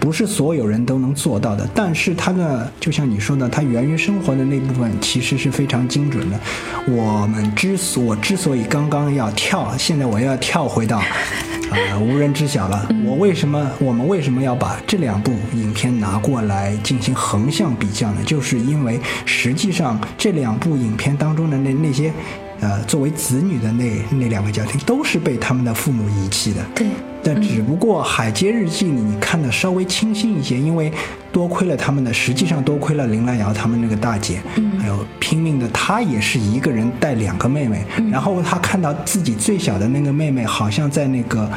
[0.00, 6.38] 不是所有人都能做到的，但是它的就像你说的，它源于生活的那部分其实是非常精准的。
[6.86, 11.02] 我们之所我之所以刚刚要跳，现在我要跳回到，
[11.70, 12.88] 呃，无人知晓了。
[13.04, 18.22] 我为什么我们为什么要把这两部影片拿过来进行横向比较呢？
[18.24, 22.12] 就是因为实际上这两部影片当中的那那些，
[22.60, 26.64] 呃，作为子女的那那两个家庭，都是被他们的父母遗弃的。
[26.74, 26.86] 对。
[27.22, 30.92] 但只不过《海街日记》里你看的稍微清新一些，因为
[31.32, 34.40] 多亏了他们的，实际上多亏了林兰瑶他们那个大姐，
[34.80, 41.50] 还有拼命的她也是一个人带两个妹妹，然后她看到自己最小的那个妹妹好像在那个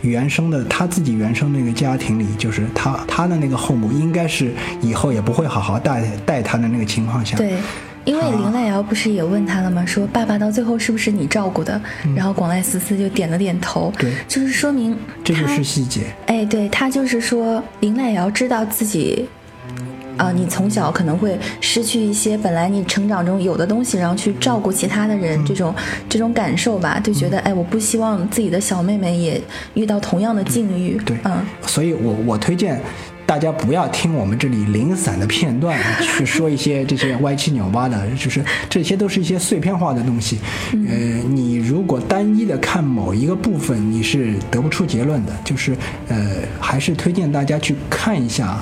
[0.00, 7.36] 原生的她自己原生那个家庭里，就是她她的那个后母应该是以后也不会好好带带她的那个情况下。
[7.36, 7.54] 对。
[8.04, 9.84] 因为林濑瑶不是也问他了吗？
[9.86, 11.80] 说爸爸到最后是不是你照顾的？
[12.16, 13.92] 然后广濑丝丝就点了点头。
[13.98, 16.02] 对，就是说明这就是细节。
[16.26, 19.28] 哎，对他就是说林濑瑶知道自己，
[20.16, 25.72] 啊，你从小可能会失去一些本来你成长中有的东西，然后去照顾其他的人，这种
[26.08, 29.40] 这种感受吧，就觉得哎，我不希望自己的小妹妹也
[29.74, 31.00] 遇到同样的境遇。
[31.04, 32.80] 对，嗯，所以我我推荐。
[33.24, 40.38] 大家不要听我们这里零散的片段 去说一些这些歪七扭八的，就是这些都是一些碎片化的东西。
[40.72, 40.96] 呃，
[41.28, 45.32] 你如果单一的看某一个部分，你是得不出结论的。
[45.44, 45.74] 就是
[46.08, 48.58] 呃，还是推荐大家去看一下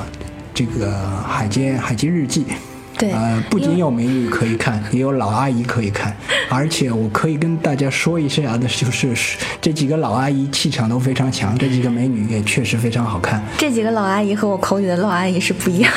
[0.54, 0.92] 这个
[1.26, 2.42] 《海街海街日记》。
[3.00, 6.14] 对，呃，不仅有美女可以看，也有老阿姨可以看，
[6.50, 9.14] 而且我可以跟大家说一下的，就是
[9.58, 13.42] 这几个老阿姨气场都非常强，这几个美女也确实非常好看。
[13.56, 15.90] 这几个老阿姨和我口里的老阿姨是不一样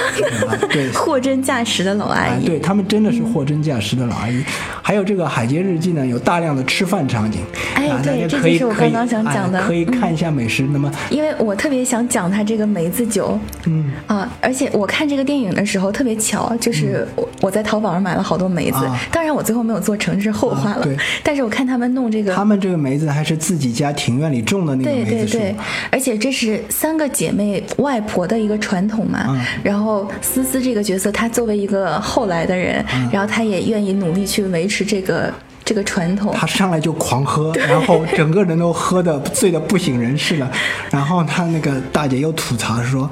[0.49, 4.41] 的，对，货真价实的老阿姨，对他们真的是货真价实的老阿姨。
[4.81, 7.41] 还有这个《海街日记》呢，有大量的吃饭场景，
[7.75, 10.63] 哎，对，这就是我刚刚想讲的，可以看一下美食。
[10.71, 13.91] 那么，因为我特别想讲它这个梅子酒，嗯。
[14.07, 17.63] 啊，而且我看这个电影的时候特别巧，就是我我在。
[17.63, 18.77] 淘宝上买了好多梅子，
[19.09, 20.85] 当然我最后没有做成，这是后话了。
[21.23, 25.55] 但是我看他们弄这个，他们这个梅子还是自己家庭院里种的那个梅子对对对，
[25.89, 29.41] 而且这是三个姐妹外婆的一个传统嘛。
[29.63, 35.33] 然后思思这个角色，她作为一个后来的人，然后她也愿意努力去维持这个
[35.65, 36.33] 这个传统。
[36.33, 40.51] 他上来就狂喝，然后整个人都喝的醉的不省人事了。
[40.91, 43.09] 然后他那个大姐又吐槽说。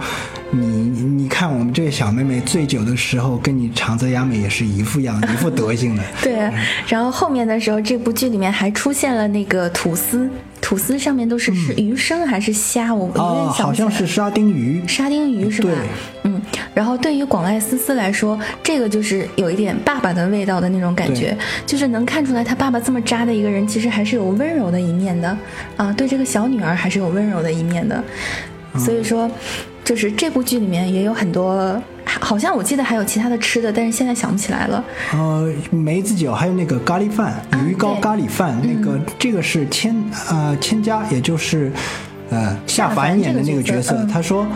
[0.53, 6.03] 你你看，我们这个小妹妹醉酒的时候，跟你长泽雅美也是一副样，一副德行的。
[6.21, 6.51] 对，
[6.89, 10.29] 然后后面的时候，这部剧里面还出现了那个吐司，
[10.61, 12.93] 吐司上面都是是鱼生还是虾？
[12.93, 14.81] 我有点想好像是沙丁鱼。
[14.87, 15.69] 沙丁鱼是吧？
[16.23, 16.41] 嗯。
[16.73, 25.37] 然后对于广濑丝丝来说，这个就是有一点爸爸的味道的那种感觉，就是能看出来他爸爸这么渣的一个人，其实还是有温柔的一面的
[25.75, 28.01] 啊，对这个小女儿还是有温柔的一面的。
[28.77, 29.29] 所以说。
[29.91, 34.81] 就是这部剧里面也有很多，好像我记得还有其他的吃的，但是现在想不起来了。
[35.11, 39.93] 呃，梅子酒，还有那个咖喱饭，鱼糕咖喱饭，那个这个是千
[40.29, 41.69] 呃千家，也就是
[42.29, 44.47] 呃夏凡演的那个角色，他说。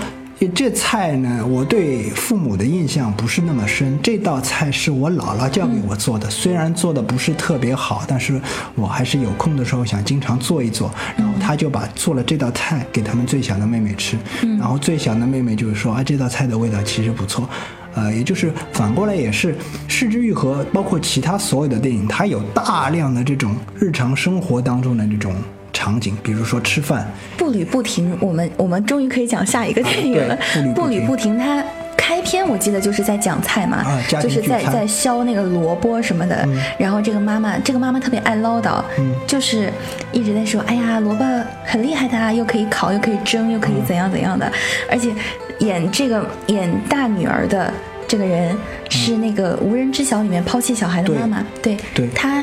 [0.54, 3.98] 这菜呢，我对父母的印象不是那么深。
[4.04, 8.40] 这道菜是我姥姥教给我做的，虽然做的不是特别好，但是
[8.76, 10.94] 我还是有空的时候想经常做一做。
[11.18, 14.18] 然后他就把做了这道菜给他们最小的妹妹吃，
[14.60, 17.50] 然后最小的妹妹就是说啊，这道菜的味道其实不错。
[17.94, 19.54] 呃，也就是反过来也是
[19.88, 25.34] 《失之愈合》，包括其他所有的电影，它有大量的这种日常生活当中的这种。
[25.76, 27.06] 场景，比如说吃饭，
[27.38, 28.18] 步履不停。
[28.22, 30.38] 我们我们终于可以讲下一个电影了。
[30.74, 31.62] 步履不停，它
[31.98, 33.84] 开篇我记得就是在讲菜嘛，
[34.22, 36.48] 就是在在削那个萝卜什么的。
[36.80, 38.82] 然后这个妈妈，这个妈妈特别爱唠叨，
[39.28, 39.70] 就是
[40.14, 41.26] 一直在说：“哎呀，萝卜
[41.66, 44.50] 很厉害的，又可以烤，又可以蒸，又可以怎样怎样的。”
[44.90, 45.12] 而且
[45.60, 47.72] 演这个演大女儿的
[48.08, 48.56] 这个人
[48.90, 52.42] 是那个《无人知晓》里面抛弃小孩的妈妈，对，对，她。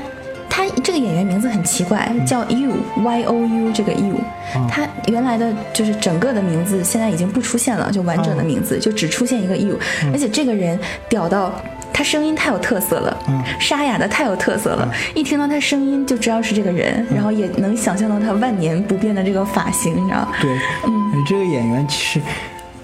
[0.74, 4.20] 他这个演员名字很奇怪，叫 You Y O U 这个 You，
[4.68, 9.78] 他原来的就是整个的名字现在已经不出现了，就完整的名字就只出现一个 You，
[10.12, 11.52] 而且这个人屌到
[11.92, 13.16] 他声音太有特色了，
[13.60, 20.50] 沙哑的太有特色了，一听到他声音就知道是这个人，然后也能想象到他万年不变的这个发型，你知道对，
[20.86, 22.20] 嗯，这个演员其实。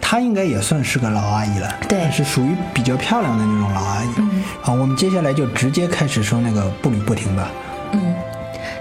[0.01, 4.09] 她应该也算是个老阿姨了，对，是属于比较漂亮的那种老阿姨。
[4.16, 7.51] 嗯，好，我们接下来就直接开始说那个步履不停吧。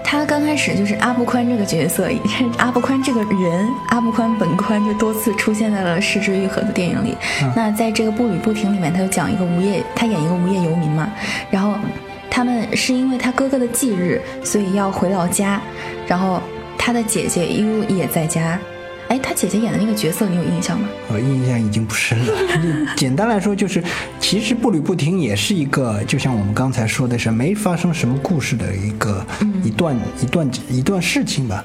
[0.08, 2.08] 嗯，他刚开始就是阿不宽这个角色，
[2.56, 7.14] 阿不宽这个人，阿不宽本宽就多次出现在了《失之愈合》的电影里。
[7.54, 11.10] 那在这个步履不停里面，他就讲一个无业，他演一个无业游民嘛。
[11.50, 11.74] 然后
[12.30, 15.60] 他们是因为他哥哥的忌日，所以要回老家。
[16.06, 16.40] 然后
[16.78, 18.58] 他的姐姐 U 也在家。
[19.08, 20.86] 哎，他姐姐演的那个角色，你有印象吗？
[21.08, 22.32] 我，印象已经不深了。
[22.94, 23.82] 简单来说，就是
[24.20, 29.26] 其实步履不停也是一个，就像我们刚才说的是没发生什么故事的一个
[29.64, 31.64] 一段一段一段事情吧。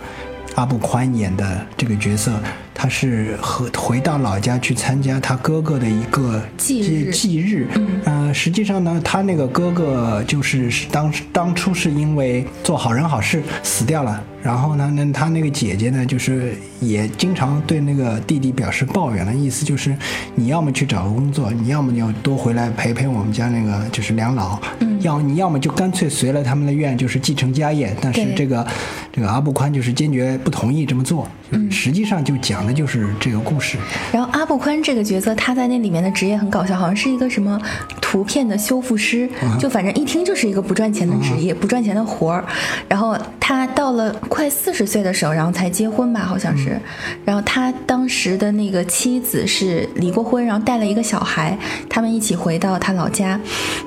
[0.55, 2.31] 阿布宽演的这个角色，
[2.75, 7.11] 他是和回到老家去参加他哥哥的一个忌日。
[7.11, 7.67] 忌日，
[8.05, 14.23] 嗯，实际上呢，他那个哥哥就是当当初是因为做好人好事死掉了。
[14.43, 19.95] 然后呢，那他那个姐姐呢，就是也经常对那个弟弟表示抱怨的意思，就是
[20.35, 27.95] 你要么去找个工作，你要么就多回来陪陪我们家那个就是两老，嗯，要你要么就干脆随了他们的愿，就是继承家业。
[28.01, 28.67] 但是这个
[29.13, 31.25] 这个阿布宽就是坚决不同意这么做。
[31.51, 33.77] 嗯，实际上就讲的就是这个故事。
[34.11, 37.57] 然后阿布宽这个角色，他在那里面的职业很搞笑，好像是一个什么
[38.01, 42.43] 图片的修复师，就反正一听就是一个不赚钱的职业，不赚钱的活儿。
[42.89, 44.13] 然后他到了。
[44.33, 46.75] 快四十岁的时候，然后才结婚吧，好像是。
[47.23, 51.55] 然后他当时的那个妻子是离过婚，然后带了一个小孩，
[51.87, 53.39] 他们一起回到他老家，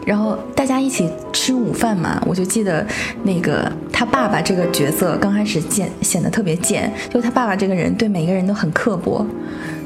[0.07, 2.23] 然后大家一起吃午饭嘛。
[2.25, 2.87] 我就记得
[3.25, 9.27] 那个他爸爸这个角色刚开始见显得特别贱，就他爸爸这个人对每个人都很刻薄。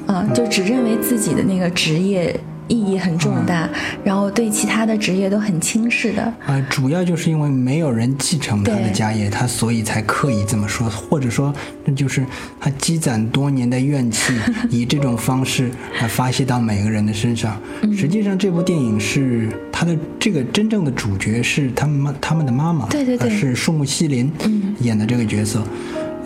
[0.07, 2.39] 啊，就只认为自己的那个职业
[2.71, 3.69] 意义很重大，
[4.05, 6.23] 然后对其他的职业都很轻视的。
[6.47, 11.53] 啊，主要就是因为没有人继承他的家业，他所以才刻意这么说，或者说
[11.85, 12.25] 那就是
[12.61, 14.33] 他积攒多年的怨气，
[14.71, 15.69] 以这种方式
[16.01, 17.61] 来发泄到每个人的身上。
[17.83, 25.61] 嗯实际上，这部电影是他的这个真正的主角是他们他们的妈妈，对对对呃是树木希林嗯演的这个角色。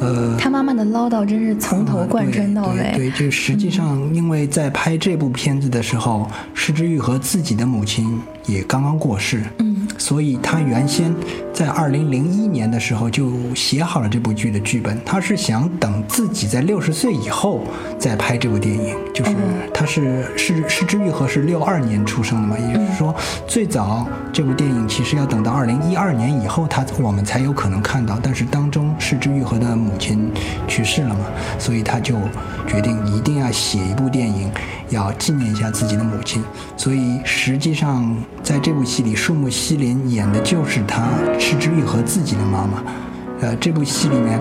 [0.01, 2.81] 呃，他妈妈的唠叨真是从头贯穿到尾。
[2.81, 11.15] 啊对对，对就实际上，因为在拍这部片子的时候，施之愈和自己的母亲也刚刚过世，嗯，所以他原先
[11.53, 17.63] 在二零零一年的时候就写好了这部剧的剧本，他是想等自己在六十岁以后
[17.99, 18.95] 再拍这部电影。
[19.15, 19.35] 就是哦
[19.73, 23.15] 他是是是之愈和是六二年出生的嘛，也就是说，
[23.47, 28.19] 最早这部电影其实要等到二零一二年以后，他我们才有可能看到。
[28.23, 30.31] 但是当中是之愈和的母亲
[30.67, 31.27] 去世了嘛，
[31.59, 32.17] 所以他就
[32.67, 34.51] 决定一定要写一部电影，
[34.91, 36.43] 要纪念一下自己的母亲。
[36.77, 42.85] 所以实际上在这部戏里，树木希林演的就是他石之愈和自己的妈妈。
[43.41, 44.39] 呃，这部戏里面，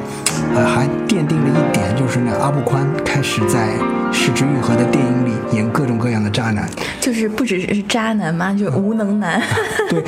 [0.53, 3.69] 呃，还奠定了一点，就是呢，阿布宽开始在
[4.11, 6.69] 石之愈和的电影里演各种各样的渣男。
[6.99, 9.41] 就是不只是渣男嘛，就是无能男。
[9.89, 10.03] 对，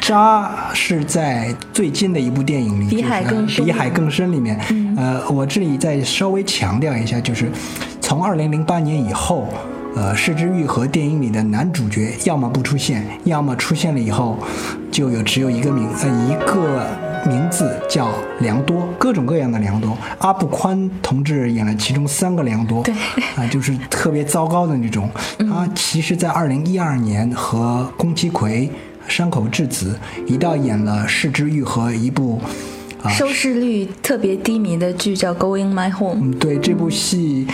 [0.00, 4.58] 渣是在最近的一部电影里， 比海更深比海更深里面。
[4.96, 7.50] 呃，我这里再稍微强调一下，就是
[8.00, 9.48] 从二零零八年以后。
[9.96, 14.38] 呃，石之愈和电影里的男主角要么不出现，要么出现了以后，
[14.92, 16.86] 就有只有一个名呃一个
[17.26, 18.08] 名字叫
[18.40, 19.96] 良多，各种各样的良多。
[20.18, 22.94] 阿布宽同志演了其中三个良多，对
[23.36, 25.10] 啊、就是特别糟糕的那种。
[25.38, 28.70] 他其实，在二零一二年和宫崎葵、
[29.08, 32.40] 山口智子一道演了石之愈和一部
[33.02, 36.14] 啊，收视率特别低迷的剧叫《Going My Home》。
[36.20, 37.48] 嗯，对，这部戏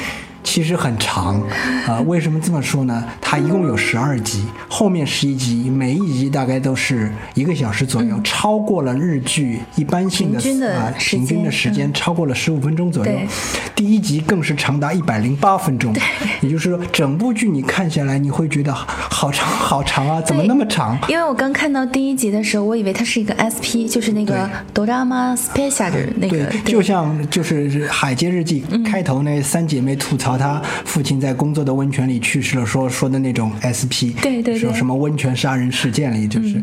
[0.45, 1.41] 其实很长，
[1.89, 3.05] 啊、为什么这么说呢？
[3.21, 10.39] 它一共有十二集，后面十一集，每一集大概都是一个小时左右，超过了日剧一般性的
[10.79, 13.13] 啊时平均的间时间，超过了十五分钟左右。
[13.75, 15.93] 第一集更是长达一百零八分钟，
[16.41, 20.97] 也就是说，整部剧你看下来，你会觉得好长好长啊，怎么那么长？
[21.09, 28.85] 因为我刚看到第一集的时候，我以为它是一个 SP，就是那个哆啦 A Special 的那个，对，就像就是《海街日记》嗯。
[28.85, 36.63] 开头那三姐妹吐槽她父亲在工作的温泉里去世了，说说的那种 SP，对对对说什么温泉杀人事件里，就是，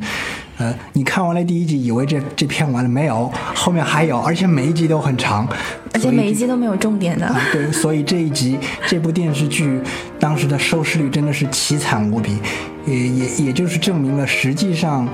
[0.57, 5.47] 呃，你看完了第一集，以为这这片完了没有，后面还有，而且每一集都很长，
[5.93, 7.25] 而且每一集都没有重点的。
[7.25, 8.57] 啊，对，所以这一集
[8.87, 9.79] 这部电视剧
[10.19, 12.37] 当时的收视率真的是凄惨无比，
[12.85, 15.07] 也也也就是证明了，实际上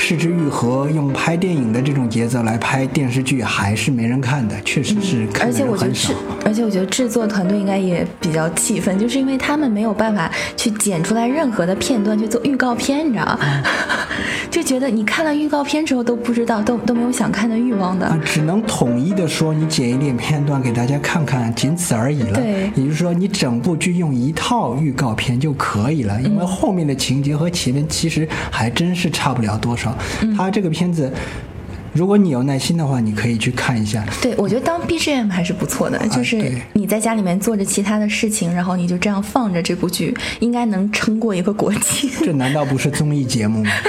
[0.00, 6.12] 石之愈合用拍电影的这种节奏来拍电视剧还是没人看的，确实是看而的人很且我觉得制。，
[6.46, 13.38] 而且我觉得制作团队应该也比较气愤，就是因为他们没有办法去剪出来任何的片段去做预告片，你知道吗？
[13.42, 13.62] 嗯
[14.50, 18.06] 就觉得你看了预告片之后都不知道，都都没有想看的欲望的。
[18.06, 22.40] 啊，只能统一的说，你剪一点片段给大家看看，仅此而已了。
[22.40, 29.87] 对也就是说，你整部剧用一套预告片就可以了，因为后面的情节和前面其实还真是差不了多少。
[30.36, 31.12] 他这个片子，
[31.92, 34.04] 如果你有耐心的话，你可以去看一下。
[34.22, 42.10] 对，我觉得当 BGM 还是不错的，就是你在家里面做着其他的事情，然后你就这样放着这部剧，应该能撑过一个国庆。
[42.24, 43.70] 这难道不是综艺节目吗？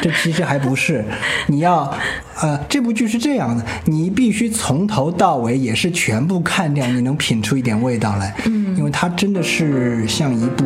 [0.00, 1.04] 这其实还不是，
[1.48, 1.92] 你要，
[2.40, 8.32] 呃，这部剧是这样的，你必须从头到尾也是全部看掉，你能品出一点味道来。
[8.46, 10.64] 嗯，因为它真的是像一部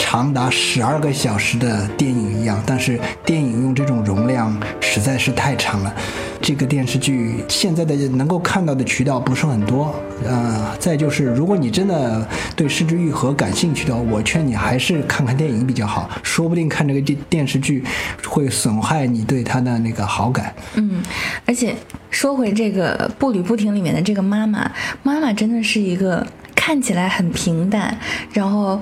[0.00, 5.94] 长达十二个小时的电影一样，但是电影用这种容量实在是太长了。
[6.42, 9.94] 这个电视剧现在的能够看到的渠道不是很多，
[10.24, 12.26] 呃，再就是如果你真的
[12.56, 17.84] 对失之愈合感兴趣的话，我劝你还是看看电影比较好，说不定看这个电电视剧
[18.26, 20.52] 会损害你对他的那个好感。
[20.74, 21.02] 嗯，
[21.44, 21.76] 而且
[22.10, 24.72] 说回这个步履不停里面的这个妈妈，
[25.02, 26.26] 妈妈真的是一个
[26.56, 27.94] 看起来很平淡，
[28.32, 28.80] 然后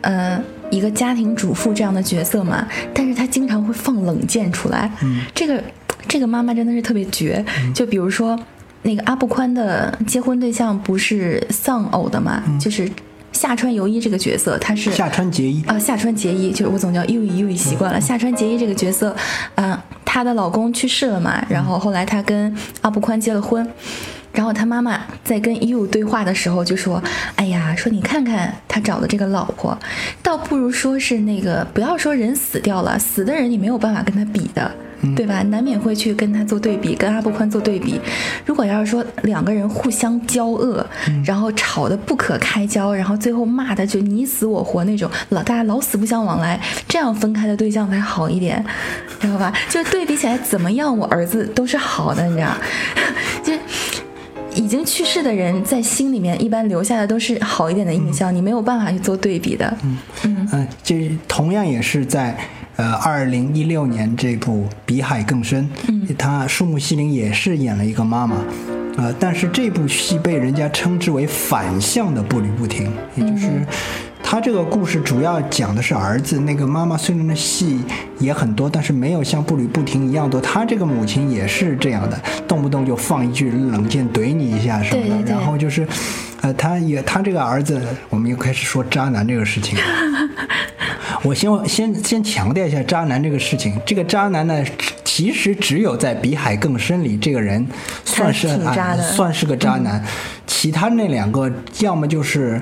[0.00, 4.90] 呃一个家庭主妇这样的角色嘛，但是她经常会放冷箭出来。
[5.02, 5.62] 嗯，这个
[6.08, 7.44] 这个妈妈真的是特别绝，
[7.74, 8.38] 就比如说
[8.82, 12.88] 那个阿布宽的结婚对象不是丧偶的嘛，就是
[13.32, 18.00] 夏川由衣这个角色，她是夏川结衣，啊，夏川结衣就是我总叫优衣优衣习惯了。
[18.00, 19.14] 夏川结衣这个角色，
[19.54, 23.68] 啊、她的老公去世了嘛，然后后来她跟阿布宽结了婚，
[24.36, 27.02] 然后他妈妈在跟 you 对话的时候就说
[27.34, 29.76] ：“哎呀，说你看看他找的这个老婆，
[30.22, 34.70] 倒不如说是那个不要说人死掉了，死的人你没有办法跟他比的。”
[35.14, 35.42] 对吧？
[35.42, 38.00] 难免会去跟他做对比，跟阿布宽做对比。
[38.46, 40.84] 如果要是说两个人互相交恶，
[41.24, 46.58] 然后吵得不可开交，然后最后骂的就你死我活那种，老大家老死不相往来，
[46.88, 48.64] 这样分开的对象才好一点，
[49.20, 49.52] 知道吧？
[49.68, 52.56] 就对比起来，怎么样，我儿子都是好的，你知道？
[53.44, 54.05] 就。
[54.56, 59.76] 已经去世的人在心里面一般留下的都是好一点的印象，你没有办法去做对比的。
[59.84, 59.98] 嗯。
[60.24, 60.48] 嗯。
[60.52, 62.36] 嗯，这同样也是在
[62.76, 68.36] 呃二零一六年这部《比海更深》，嗯，他树木希林也是演了一个妈妈，
[68.96, 73.48] 呃，但是这部戏被人家称之为反向的步履不停，也就是。
[74.28, 77.80] 他这个故事主要讲的是儿子，那个妈妈虽然的戏
[78.18, 80.40] 也很多，但是没有像步履不停一样多。
[80.40, 85.30] 他这个母亲也是这样的，动不动就放一句冷箭怼你一下什么的。
[85.30, 85.86] 然后就是，
[86.40, 89.78] 呃，他也他这个儿子，我们又开始说渣男这个事情。
[91.22, 93.80] 我先先先强调一下渣男这个事情。
[93.86, 94.64] 这个渣男呢，
[95.04, 97.64] 其实只有在《比海更深》里，这个人
[98.04, 100.04] 算是啊，算是个渣男。
[100.48, 101.48] 其他那两个，
[101.78, 102.60] 要么就是。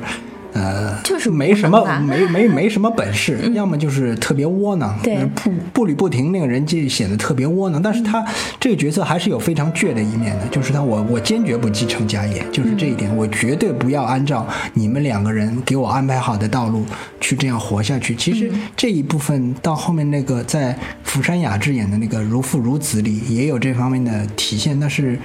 [0.54, 4.96] 呃，就是没什么，没没没什么本事，要么就是特别窝囊，
[5.34, 7.82] 步步履不停，那个人就显得特别窝囊。
[7.82, 8.24] 但是他
[8.60, 16.86] 这个角色还是有非常倔的一面的，就是他我我坚决不继承家业，就是这一点，我绝对不要按照你们两个人给我安排好的道路
[17.20, 18.14] 去这样活下去。
[18.14, 25.18] 其实这一部分到后面那个在福山雅治演的那个如父如子里也有这方面的体现，但是。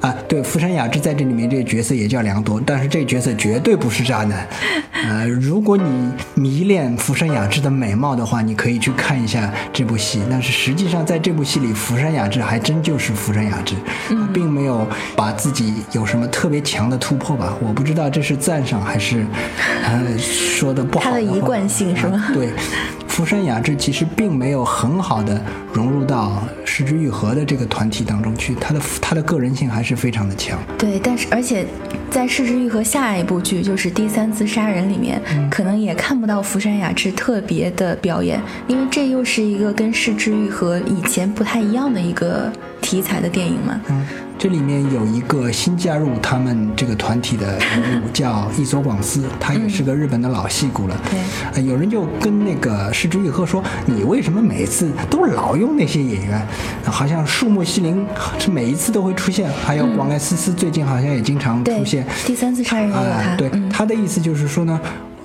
[0.00, 4.46] 啊，对，福山雅治在这里面这个角色也叫良多，但是这个角色绝对不是渣男。
[4.92, 10.22] 呃，如果你迷恋福山雅治的美貌的话，你可以去看一下这部戏。
[10.30, 13.74] 但是实际上在这部戏里，福山雅治还真就是福山雅治，
[14.32, 17.54] 并没有把自己有什么特别强的突破吧？
[17.60, 19.26] 我不知道这是赞赏还是
[19.84, 21.04] 呃说的不好。
[21.04, 22.30] 他的一贯性是吗？
[22.32, 22.50] 对。
[23.10, 25.42] 福山雅治其实并没有很好的
[25.72, 30.58] 融入到失之愈合的这个团体当中去，他的他的个人性还是非常的强。
[30.78, 31.66] 对，但是而且
[32.08, 42.50] 在失之愈合下一部剧就是第三次杀人里面，可能也看不到福山雅治特别的表演，因为这又是一个跟失之愈合以前不太一样的一个
[42.80, 43.80] 题材的电影嘛。
[43.90, 44.06] 嗯。
[44.42, 50.98] 这里面有一个新加入他们这个团体的人物， 叫伊佐广司，他也是个日本的老戏骨了。
[51.10, 56.40] 对，有人就跟那个石之愈合说：“你为什么每次都老用那些演员？
[56.86, 58.06] 好像树木希林
[58.38, 62.06] 是每一次都会出现，还有广濑丝丝最近好像也经常出现。
[62.24, 63.36] 第三次杀人也有他。
[63.36, 64.80] 对，他的意思就是说呢。”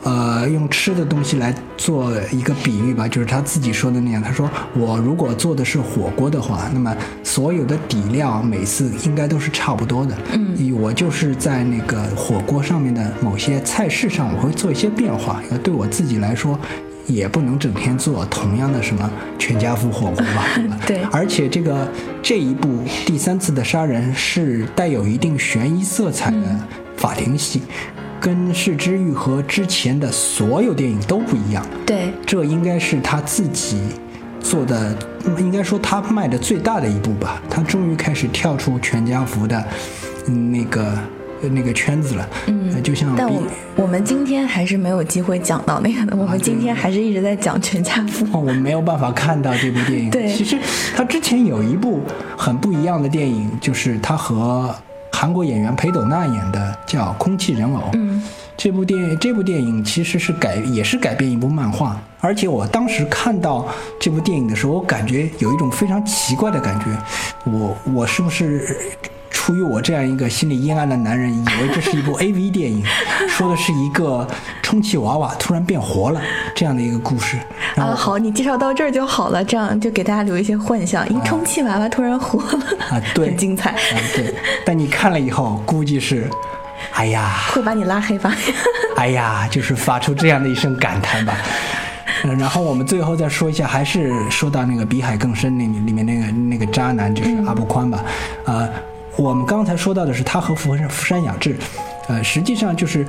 [0.05, 4.21] 呃，用吃的东西来做一个比喻吧，就是他自己说的那样。
[4.21, 4.47] 他说
[4.77, 10.15] ：“我如果做的是火锅的话，那么所有的底料每次应该都是差不多的。
[10.33, 15.41] 嗯，我就是在那个火锅上面的某些菜式上，我会做一些变化。
[15.63, 16.59] 对我自己来说，
[17.07, 20.45] 也不能整天做同样的什么全家福火锅吧。
[20.85, 21.91] 对，而且这个
[22.21, 26.59] 这一部第三次的杀人是带有一定悬疑色彩的
[26.95, 27.63] 法庭戏。”
[28.19, 33.77] 跟《世之愈合》之前的所有电影都不一样，对，这应该是他自己
[34.39, 34.97] 做的，
[35.37, 37.41] 应该说他迈的最大的一步吧。
[37.49, 39.63] 他终于开始跳出全家福的
[40.25, 40.97] 那个
[41.41, 42.29] 那个圈子了。
[42.47, 43.43] 嗯，就像但我
[43.75, 48.25] 我们今天还是没有机会讲到那个的，我们今天还是一直在讲全家福。
[48.25, 50.09] 哦，我们没有办法看到这部电影。
[50.09, 50.57] 对，其实
[50.95, 52.01] 他之前有一部
[52.35, 54.73] 很不一样的电影，就是他和。
[55.15, 58.21] 韩国演员裴斗娜演的叫《空气人偶》，嗯，
[58.57, 63.65] 这部电这部电影其实是改也是改编一部漫画，而且我当时看到
[63.97, 66.85] 这部电影的时候，我感觉有一种非常奇怪的感觉，
[67.49, 68.77] 我我是不是？
[69.31, 72.83] 出于我这样一个心理阴暗的男人，以为这是一部 A V 电影，
[73.29, 74.27] 说的是一个
[74.63, 76.19] 充气娃娃突然变活了
[76.55, 77.37] 这样的一个故事。
[77.75, 83.71] 啊，好，你介绍到这儿就好了，这样就给大家留一些幻想，一个充气娃娃突然活了啊，对， 很精彩。
[83.71, 83.77] 啊，
[84.15, 84.33] 对，
[84.65, 86.29] 但你看了以后，估计是，
[86.93, 88.33] 哎呀， 会把你拉黑吧？
[88.97, 91.37] 哎呀，就是发出这样的一声感叹吧。
[92.23, 98.03] 嗯，然后我们最后再说一下，还是说到那个《比海更深》那里面那个那个渣男，就是阿布宽吧，
[98.45, 98.69] 呃。
[99.17, 101.55] 我们刚才说到的是他和福山福山雅治，
[102.09, 103.07] 呃，实际上就是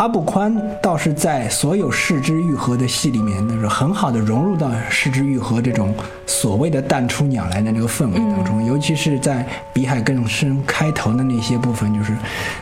[0.00, 5.94] 阿布宽倒是在所有世之愈合的戏里面，那是很好的融入到世之愈合这种
[6.24, 12.16] 所谓的淡出鸟来的这个氛围当中，尤其是在比海更深开头的那些部分，就是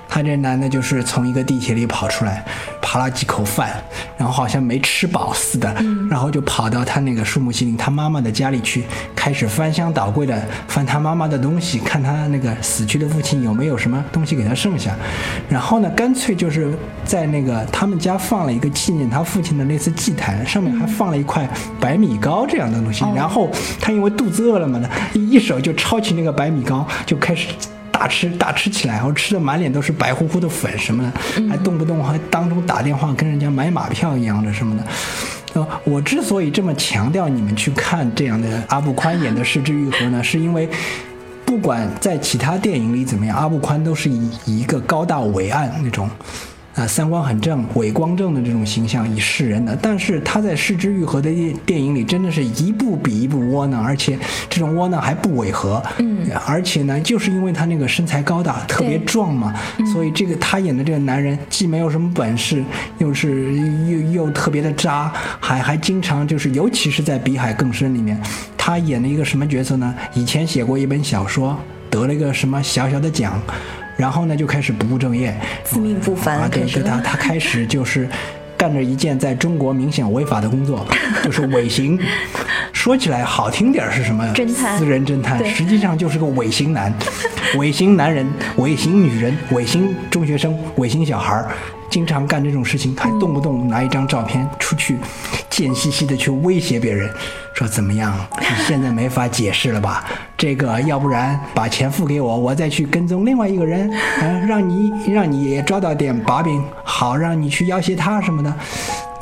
[0.08, 2.44] 他这男的就是从一个地铁里跑出来。
[2.90, 3.70] 扒了几口饭，
[4.16, 5.70] 然后好像没吃饱似的，
[6.08, 8.84] 然后就跑到他那个树木希林他妈妈的家里去，
[9.14, 14.96] 开始翻箱倒柜的翻他妈妈的东西，看他那个死去的父亲有没有什么东西给他剩下。
[15.50, 16.72] 然后呢，干脆就是
[17.04, 21.48] 在那个他们家放了一个纪念他父亲的类似祭坛，上面还放了一块
[21.80, 23.04] 白米糕这样的东西。
[23.04, 23.50] 哦然后
[23.80, 27.48] 他因为肚子饿了嘛呢，一一手就抄起那个白米糕，就开始。
[27.90, 34.84] 大吃大吃起来，然后吃的满脸都是白乎乎的粉什么的，还动不动还当中打电话跟人家买马票一样的什么的。
[35.54, 40.68] 呃，我之所以这么强调你们去看这样的阿布宽演的《失之愈合》呢，是因为
[41.44, 46.08] 不管在其他电影里怎么样，阿布宽都是以以一个高大伟岸那种。
[46.78, 54.16] 啊，三观很正、伟光正的这种形象以示人的，但是他在《失之愈合》的电电影里，真的是一部比一部窝囊，而且
[54.48, 55.82] 这种窝囊还不违和。
[55.98, 59.52] 嗯，而且呢，就是因为他那个身材高大、特别壮嘛，
[59.92, 62.62] 所以这个他演的这个男人既没有什么本事，
[62.98, 63.52] 又是
[63.88, 68.16] 又又特别的渣，还还经常就是，尤其是在《比海更深》里面，
[68.56, 69.92] 他演了一个什么角色呢？
[70.14, 71.58] 以前写过一本小说，
[71.90, 73.40] 得了一个什么小小的奖。
[73.98, 78.08] 然后呢，就开始不务正业，自命不凡啊，对，开始对他他开始就是
[78.56, 80.86] 干着一件在中国明显违法的工作，
[81.22, 81.98] 就是尾行。
[82.72, 84.24] 说起来好听点儿是什么？
[84.34, 86.94] 侦探私人侦探，实际上就是个尾行男，
[87.56, 88.24] 尾行男人、
[88.58, 91.50] 尾行女人、尾行中学生、尾行小孩儿。
[91.90, 94.98] 经常干这种事情，还动不动拿一张照片出去，
[95.50, 97.10] 贱兮兮的去威胁别人，
[97.54, 98.14] 说怎么样？
[98.38, 100.04] 你现在没法解释了吧？
[100.36, 108.54] 这个要不然把钱付给我，我再去跟踪另外一个人，嗯、 让你让你也抓到点把柄，好让你去要挟他什么的。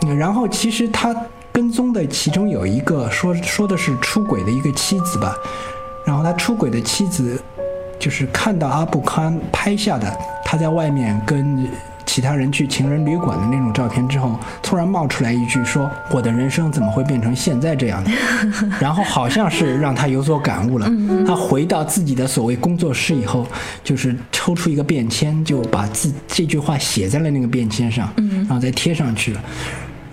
[0.03, 1.15] 嗯然后其实他
[1.51, 5.35] 跟踪的其中有一个说说的是出轨的一个妻子吧，
[6.05, 7.43] 然后他出轨的妻子
[7.99, 11.67] 就是看到阿布康拍下的他在外面跟
[12.17, 18.11] 其他人去情人旅馆的那种照片之后，突然冒出来一句说：“我的人生怎么会变成现在这样的？”
[18.81, 20.91] 然后好像是让他有所感悟了。
[21.27, 23.47] 他回到自己的所谓工作室以后，
[23.85, 29.45] 就是抽出一个便签，就把自这句话写在了那个便签上，然后再贴上去了。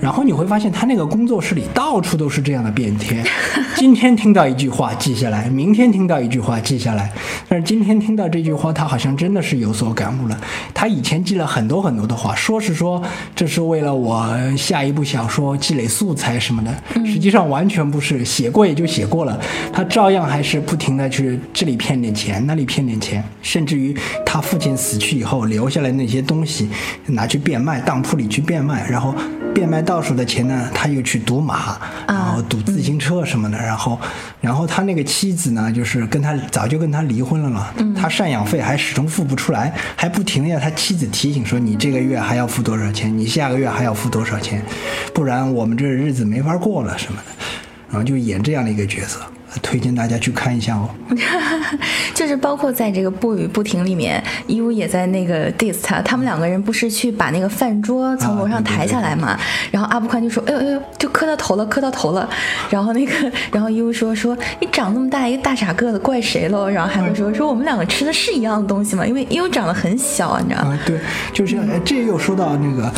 [0.03, 3.23] 然后你会发现，他那个工作室里到处都是这样的便贴。
[3.77, 7.09] 今天听到一句话记下来，明天听到一句话记下来。
[7.47, 10.37] 但是今天听到这句话，他好像真的是有所感悟了。
[10.73, 13.01] 他以前记了很多很多的话，说是说
[13.33, 19.39] 这是为了我下一部小说积累素材什么的，实际上完全不是，写过也就写过了。
[19.71, 23.95] 他照样还是不停的去这里骗点钱，那里骗点钱，甚至于
[24.25, 26.67] 他父亲死去以后留下来那些东西
[27.05, 29.15] 拿去变卖，当铺里去变卖，然后。
[29.53, 31.77] 变卖倒数的钱呢，他又去赌马，
[32.07, 33.99] 然后赌自行车什么的，然后，
[34.41, 44.61] 然后他那个妻子呢，就是跟他早就跟他离婚了嘛，他赡养费还始终付不出来，还不停的要他妻子提醒说，你这个月还要付多少钱，你下个月还要付多少钱，
[45.13, 47.45] 不然我们这日子没法过了什么的，
[47.89, 49.19] 然后就演这样的一个角色，
[49.61, 50.89] 推荐大家去看一下哦。
[52.13, 59.37] 就是包括在这个不语不停里面，伊乌也在那个 diss 他，他们两个人不是去把那个饭桌从楼上抬下来嘛？
[59.71, 62.29] 然后阿布宽就说：“哎呦哎呦，就磕到头了，磕到头了。”
[62.69, 69.05] 然后那个， 然后伊乌说：“说你长那么大一个大傻个子，怪谁喽？”然后还会说：“说我们两个吃的是一样的东西嘛？
[69.05, 70.71] 因为义乌长得很小，你知道吗？
[70.71, 70.99] 啊，对，
[71.33, 72.91] 就是呃这又说到那个。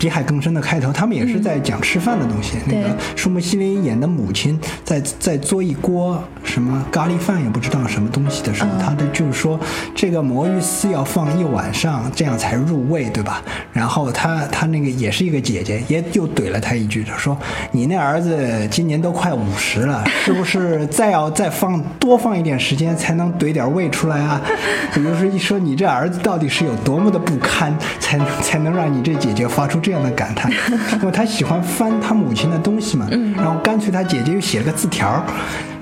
[0.00, 2.56] 比海更深的开头，他们也是在讲吃饭的东西。
[2.66, 9.60] 那个舒木希林演的母亲在在做一锅什么咖喱饭，也不知道什么东西的时候，他的就是说
[9.94, 13.40] 这个魔芋丝要放一晚上，这样才入味，对吧？
[13.72, 17.36] 然后他他那个也是一个姐姐，也又怼了他一句，他说
[17.72, 24.40] 你那儿子今年都快五十了， 是不是再要再放多放一点时间才能怼点味出来啊？
[24.94, 29.90] 比如说一说你这儿子到底是有多么的不堪，才才能让你这姐姐发出这。
[29.90, 30.48] 这样的感叹，
[31.02, 35.20] 因为他喜欢翻他母亲的东西嘛，然后干脆他姐姐又写了个字条，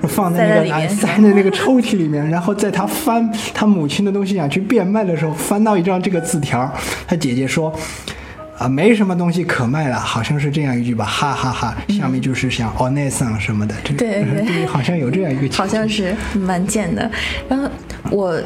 [0.07, 6.71] 放在那个啊塞在那个抽屉里面，然后在他翻他母亲的东西想去变卖的时候，翻到一张这个字条，
[7.07, 7.73] 他姐姐说。
[8.57, 11.77] 啊，没什么东西可卖了，好像是这样一句吧，哈哈哈。
[11.87, 17.09] 下面就是像 o n e s a n 什么的，这对 对，好像有这样一个，好像是蛮贱的。
[17.47, 17.69] 然后
[18.11, 18.37] 我。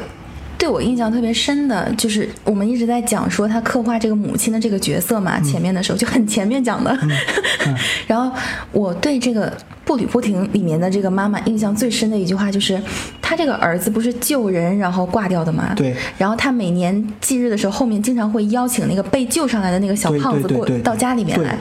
[0.64, 6.90] 对我印象特别深的就是我们一直在讲说他刻画这个母亲的这个角色嘛，前面的时候就很前面讲的。
[7.02, 7.10] 嗯
[7.68, 8.34] 嗯、然后
[8.72, 9.52] 我对这个
[9.84, 12.80] 步履不停里面的这个妈妈印象最深的一句话就是，
[13.20, 15.74] 他这个儿子不是救人然后挂掉的吗？
[15.76, 15.94] 对。
[16.16, 21.58] 然后他每年忌日的时候，后面经常会邀请那个被救上来的那个小胖子过到家里面来。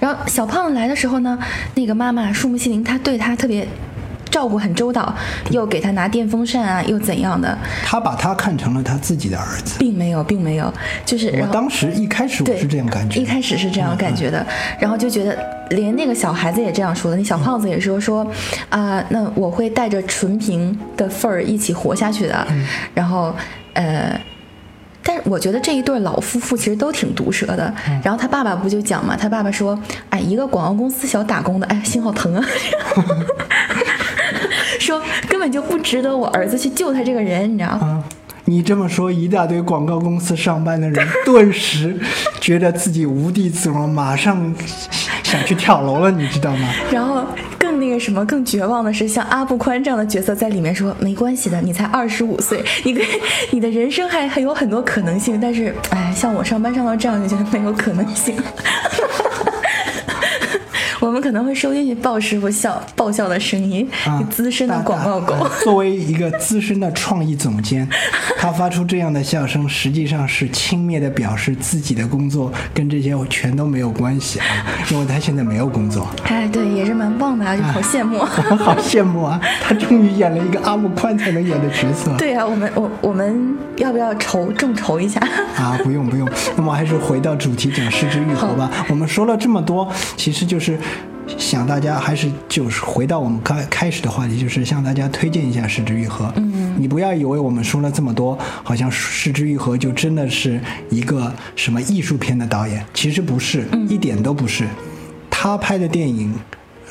[0.00, 1.38] 然后小胖子来的时候呢，
[1.76, 3.64] 那个妈妈树木心林她对他特别。
[4.34, 5.14] 照顾很周到，
[5.50, 7.56] 又给他拿电风扇啊，又怎样的？
[7.84, 10.74] 他把他看成了他自己的儿子，并没有，并没有，
[11.06, 14.44] 就是我当时一开始我是这样感觉，一开始是这样感觉的，
[14.80, 15.38] 然后就觉得
[15.70, 18.24] 连那个小孩子也这样说的，那小胖子也说说
[18.70, 23.32] 啊、呃，那我会带着纯平的份儿一起活下去的，嗯、然后
[23.74, 24.18] 呃。
[25.06, 27.70] 但是我觉得这一对老夫妇其实都挺毒舌的。
[28.02, 29.78] 然后他爸爸不就讲嘛，他爸爸说
[30.08, 32.42] ：“哎，一个广告公司小打工的，哎，心好疼啊。
[34.84, 38.04] ”说根本就不值得我儿子去救他这个人，你知道吗？
[38.46, 41.98] 你这么说，一大堆广告公司上班的人 顿时
[42.42, 44.54] 觉得自己无地自容，马上
[45.22, 46.68] 想去跳楼了，你知道吗？
[46.92, 47.24] 然后
[47.58, 53.02] 更那个什么，更绝望的是，像阿布宽这样的角色在里面说：“没关系的，你才二十五岁，你跟
[53.50, 58.36] 你的人生还还有很多可能性。”但是，哎，像我上班上到这样，就觉得没有可能性。
[61.04, 63.86] 我们可能会收进去鲍师傅笑爆笑的声音，
[64.30, 65.34] 资深的广告狗。
[65.62, 67.86] 作为一个资深的创意总监，
[68.38, 74.46] 他发出这样的笑声，实际上是轻蔑的表示自己的工作跟这些全都没有关系啊，
[74.90, 76.08] 因为他现在没有工作。
[76.24, 78.16] 哎，对，也是蛮棒的啊， 就好羡慕。
[78.16, 78.24] 我
[78.56, 82.16] 好羡慕啊，他终于演了一个阿木宽才能演的角色。
[82.16, 85.20] 对啊，我们我我们要不要筹众筹一下？
[85.58, 86.26] 啊，不用不用，
[86.56, 88.70] 那么还是回到主题讲失之愈合吧。
[88.88, 89.86] 我们说了这么多，
[90.16, 90.78] 其实就是。
[91.38, 96.26] 想大家还是就是回到我们开开始的话题，就是向大家推荐一下《失之愈合》。
[96.36, 104.66] 嗯，你不要以为我们说了这么多，好像《失之愈合》就真的是一个什么艺术片的导演，其实不是，一点都不是。
[105.30, 106.34] 他拍的电影，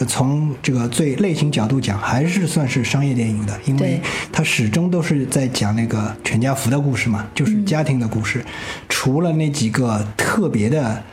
[0.07, 4.01] 从这个最类型角度讲，还是算是商业电影的，因为
[4.31, 8.43] 他始终都是在讲那个全家福的故事嘛，就是家庭的故事。
[8.89, 11.03] 除了那几个特别的。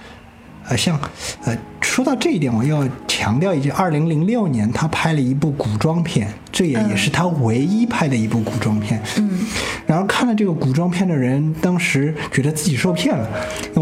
[0.71, 0.99] 呃，像，
[1.45, 9.03] 呃，说到这一点，我要强调一句：，二零零六年他拍了一部古装片，这也也是他唯一拍的一部古装片。
[9.19, 9.41] 嗯，
[9.85, 13.29] 然后看了这个古装片的人，当时觉得自己受骗了。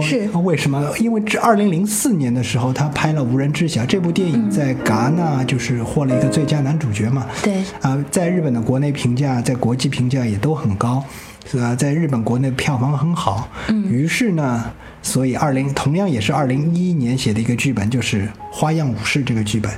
[0.00, 0.82] 是为什么？
[0.98, 7.26] 因为这二零零四年的时候，他拍了《无人知晓》这部电影，在戛纳就是获了一个最佳男主角嘛。
[7.42, 7.62] 对。
[7.82, 11.04] 啊，在日本的国内评价，在国际评价也都很高，
[11.44, 11.74] 是吧？
[11.74, 13.46] 在日本国内票房很好。
[13.68, 13.84] 嗯。
[13.92, 14.64] 于是呢。
[15.08, 19.72] 所以，二零同样也是二零一一年写的一个剧本，就是《花样武士》这个剧本，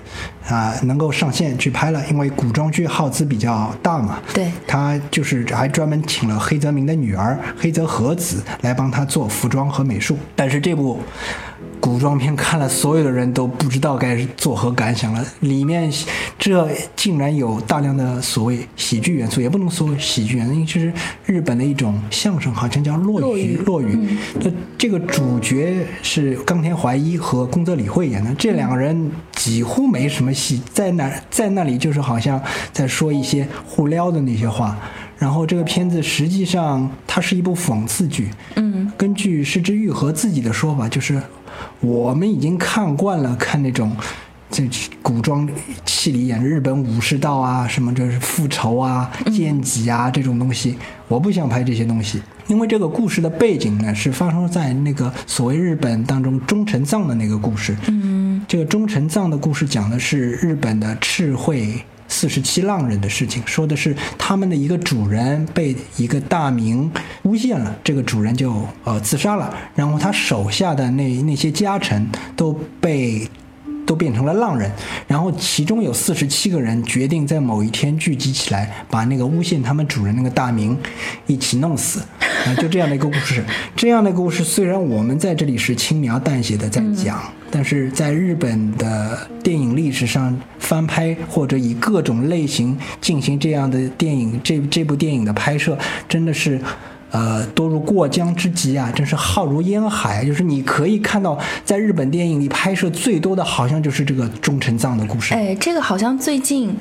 [0.49, 2.05] 啊，能够上线去拍了。
[2.11, 10.19] 因为古装剧耗资比较大嘛，对，他就是还专门请了黑泽明的女儿黑泽和子来帮他做服装和美术。
[10.35, 11.01] 但是这部。
[11.81, 15.25] 古装片看了，所有的人都不知道该作何感想了。
[15.41, 15.91] 里面
[16.39, 20.93] 这竟然有大量的所谓喜剧元素，也不能说喜剧元素，因为就是
[21.25, 23.57] 日本的一种相声，好像叫落语。
[23.65, 23.99] 落语。
[24.41, 32.41] 那这个主角是冈田怀一和宫泽理惠演的，这两个人几乎没什么戏，在那在那里就是好像
[32.73, 34.79] 在说一些互撩的那些话。
[35.19, 38.31] 然后这个片子实际上它是一部讽刺剧。
[38.57, 41.19] 嗯，根据失之愈合自己的说法，就是。
[41.81, 43.95] 我们已经看惯了看那种，
[44.51, 44.69] 这
[45.03, 45.49] 古装
[45.87, 50.77] 戏里演日本武士道啊，什么这是复仇啊、剑戟啊这种东西。
[51.09, 57.77] 我不想拍这些东西，因为这个故事的背景呢是发生在那个所谓日本当中忠臣藏的那个故事。
[57.89, 61.83] 嗯，这个忠臣藏的故事讲的是日本的赤会。
[62.11, 66.91] 四十七浪人的事情，说的是他们的一个主人被一个大明
[67.23, 72.07] 诬陷了，这个主人就呃自杀了，然后他手下的那那些家臣
[72.37, 73.27] 都被
[73.87, 74.71] 都变成了浪人，
[75.07, 80.77] 然后其中有四十七个人决定在某一天聚集起来，把那个诬陷他们主人那个大名
[81.27, 82.01] 一起弄死，
[82.47, 83.45] 啊，就这样的一个故事。
[83.75, 87.21] 这样的故事虽然我们在这里是轻描淡写的在讲。
[87.53, 95.77] 但是在日本的电影历史上，翻拍或者以各种类型进行这样的电影，这这部电影的拍摄
[96.09, 96.61] 真的是，
[97.11, 100.25] 呃，多如过江之鲫啊，真是浩如烟海。
[100.25, 105.35] 就是你可以看到，在日本电影里拍摄最多的，好像就是这个忠臣藏的故事。
[105.35, 106.75] 哎，这个好像最近。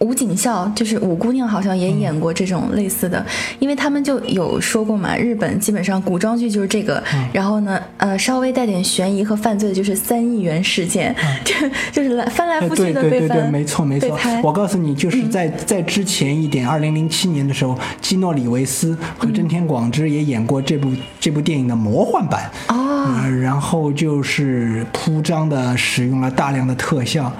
[0.00, 3.24] 吴景孝就是五姑娘，好像也演过这种类似的，
[3.58, 11.54] 因为他们就有说过嘛，日本基本上古装剧就是这个，然后呢，呃，稍微带点悬疑和犯罪的就是三亿元事件， 就
[11.92, 14.18] 就是来翻来覆去的被翻，没错没错。
[14.42, 20.90] 我告诉你，就是在在之前一点，二零零七年的时候，基诺里维斯和真田广之也演过这部
[21.20, 27.30] 这部电影的魔幻版啊，然后就是铺张的使用了大量的特效。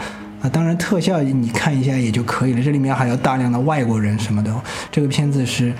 [0.42, 2.62] 啊，当然特效你看一下也就可以了。
[2.62, 4.50] 这里面还有大量的外国人什么的。
[4.90, 5.74] 这个片子是，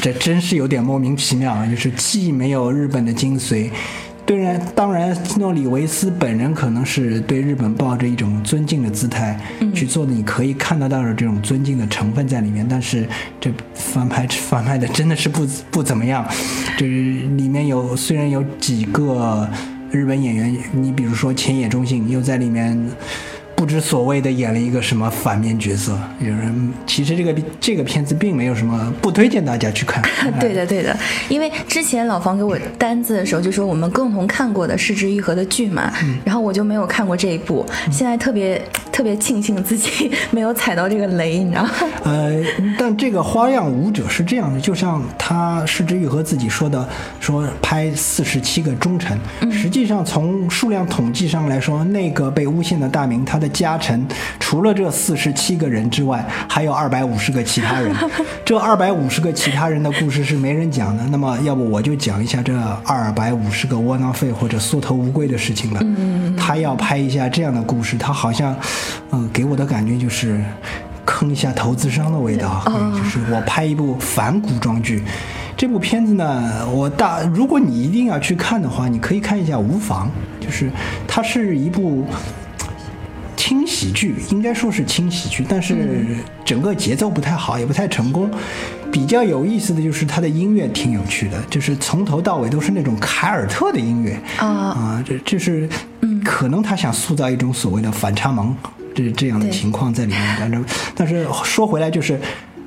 [0.00, 1.66] 这真是有点莫名其妙啊！
[1.66, 3.70] 就是既没有日本的精髓，
[4.24, 9.38] 对然当然诺里维斯本人可能是对日本抱着一种尊敬的姿态
[9.74, 12.66] 去做的，你可以看得到的这种尊敬的成分在里面。
[12.66, 13.06] 但是
[13.38, 16.26] 这翻拍翻拍的真的是不不怎么样，
[16.78, 16.92] 就是
[17.36, 19.46] 里面有虽然有几个
[19.90, 22.90] 日本演员，你比如说浅野忠信又在里面。
[23.60, 25.92] 不知所谓的演了一个什么反面角色。
[26.18, 30.02] 有人其实这个这个片子并没有什么，不推荐大家去看。
[30.40, 30.96] 对的，对的，
[31.28, 35.92] 因为之前老房给我单子的时候就说我们共同看过的《失之愈合》的剧嘛，
[36.24, 38.58] 然后我就没有看过这一部，现在特别
[39.00, 41.70] 特别庆幸自己 没有踩到这个雷，你知道吗？
[42.04, 42.38] 呃，
[42.78, 46.86] 但这个《花样舞者》是这样的，就像他《失之愈合》自己说的，
[47.18, 49.18] 说拍四十七个忠臣，
[49.50, 54.06] 实际上从数量统计上来说，那个被诬陷的大明，他的家臣
[54.38, 57.90] 除了这四十七个人之外，还有二百五十个其他人。
[58.44, 61.02] 这二百五十个其他人的故事是没人讲的。
[61.06, 65.80] 那么，要不我就讲一下这二百五十个窝囊废或者缩头乌龟的事情吧。
[66.36, 68.54] 他要拍一下这样的故事，他好像，
[69.10, 70.42] 嗯，给我的感觉就是
[71.04, 72.62] 坑一下投资商的味道。
[72.96, 75.02] 就是我拍一部反古装剧，
[75.56, 80.10] 这部片子呢，我大如果你一定要去看的话，你可以看一下无妨。
[80.40, 80.70] 就是
[81.06, 82.04] 它是一部
[83.36, 88.28] 轻喜剧，应该说是轻喜剧，但是整个节奏不太好，也不太成功。
[88.90, 95.68] 比较有意思的就是它的音乐挺有趣的，就是从头到尾都是那种凯尔特的音乐啊啊，这这是
[96.24, 98.52] 可能他想塑造一种所谓的反差萌
[98.94, 100.36] 这这样的情况在里面。
[100.38, 100.64] 但是
[100.94, 102.20] 但是说回来就是，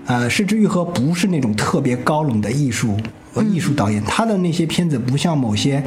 [0.06, 2.98] 呃，失之愈合不是那种特别高冷的艺术。
[3.52, 5.84] 艺术导演，他的那些片子不像某些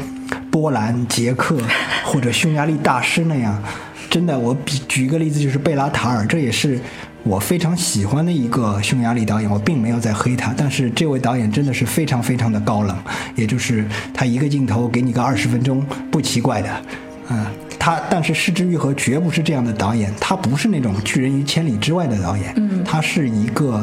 [0.50, 1.56] 波兰、捷克
[2.04, 3.62] 或者匈牙利大师那样，
[4.10, 4.36] 真的。
[4.36, 6.76] 我比举一个例子，就是贝拉塔尔，这也是
[7.22, 9.48] 我非常喜欢的一个匈牙利导演。
[9.48, 12.96] 我并没有在黑他，但是这位导演真的是非常非常的高冷，
[13.36, 16.82] 也就是他一个镜头给你个二十分钟，不奇怪的。
[17.28, 17.46] 嗯，
[17.86, 23.80] 他但是失之愈合绝不是这样的导演，他不是那种拒人于千里之外的导演，嗯，他是一个。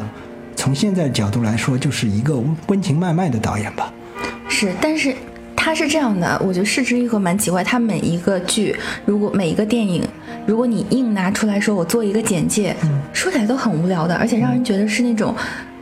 [0.57, 2.37] 从现在角度来说，就是一个
[2.67, 3.93] 温情脉脉的导演吧。
[4.49, 5.15] 是，但是
[5.55, 7.63] 他是这样的，我觉得《失之愈合》蛮奇怪。
[7.63, 8.75] 他每一个剧，
[9.05, 10.05] 如果每一个电影，
[10.45, 12.75] 如果你硬拿出来说，我做一个简介，
[13.13, 15.33] 说起来都很无聊的，而且让人觉得是那种，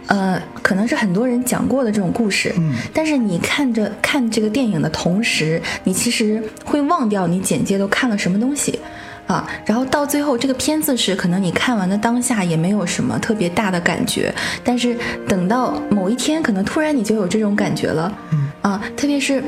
[0.07, 2.53] 呃，可能是很多人讲过的这种故事。
[2.57, 2.73] 嗯。
[2.93, 8.79] 但是你看着看这个电影的同时，你其实会忘掉你简介都看了什么东西。
[9.27, 18.11] 啊，然后到最后这个片子是可能你看完的当下也没有什么特别大的感觉，但是等到某一天，可能突然你就有这种感觉了。
[18.33, 19.41] 嗯啊，特别是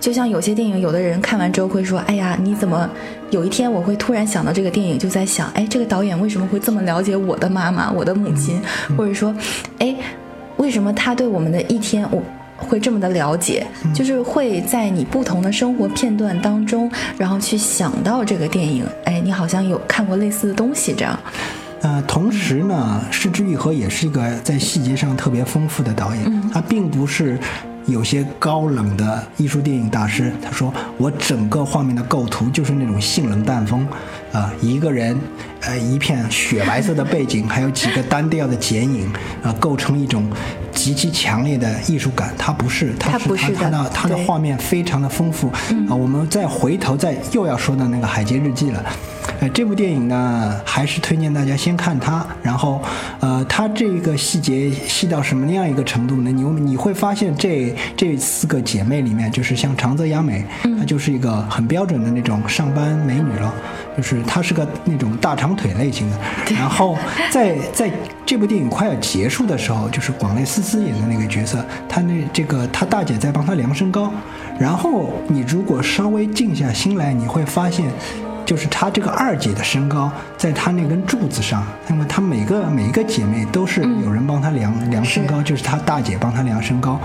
[0.00, 2.88] 就像有些电影，有的人看完之后会说：“哎呀，你怎么
[3.30, 8.60] 有一天我会突然想到这个电影，就在想，哎，这个导演为什么会这么了解我的妈妈、我的母亲，
[8.96, 9.34] 或者说，
[9.78, 9.94] 哎，
[10.56, 12.22] 为什么他对我们的一天我。”
[12.60, 18.84] 会这么的了解，就是会在你不同的生活片段当中，然后去想到这个电影。
[19.04, 21.16] 哎，你好像有看过类似的东西，这样。
[21.82, 27.38] 呃，同时呢，失之愈合也是一个在细节上特别丰富的导演，他并不是。
[27.88, 33.86] 有些高冷的艺术电影大师，他说：“我整个画面的构图就是那种性冷淡风，
[34.32, 35.18] 啊，一个人，
[35.62, 39.10] 呃，一片雪白色的背景，还有几个单调的剪影，
[39.42, 40.30] 啊，构成一种
[40.72, 42.32] 极其强烈的艺术感。
[42.36, 45.48] 它不是，他是他他的它的画面非常的丰富。
[45.88, 48.84] 啊，我们再回头再又要说到那个《海街日记》了。”
[49.40, 52.26] 呃，这部电影呢，还是推荐大家先看它。
[52.42, 52.82] 然后，
[53.20, 56.30] 呃，它这个细节细到什么样一个程度呢？
[56.32, 60.44] 你你会发现，这这四个姐妹里面，就是像长泽雅美，
[60.76, 63.54] 她就是一个很标准的那种上班美女了，
[63.96, 66.16] 就是她是个那种大长腿类型的。
[66.54, 66.96] 然后，
[67.30, 67.90] 在在
[68.24, 74.12] 这部电影快要结束的时候，就是广濑丝丝演的那个角色，她那这个她大姐在帮她量身高。
[74.58, 77.90] 然后，你如果稍微静下心来，你会发现。
[78.48, 86.98] 就是她这个二姐的身高，在她那根柱子上，那么她每个每一个姐妹都是有人帮她量量身高，就是她大姐帮她量身高，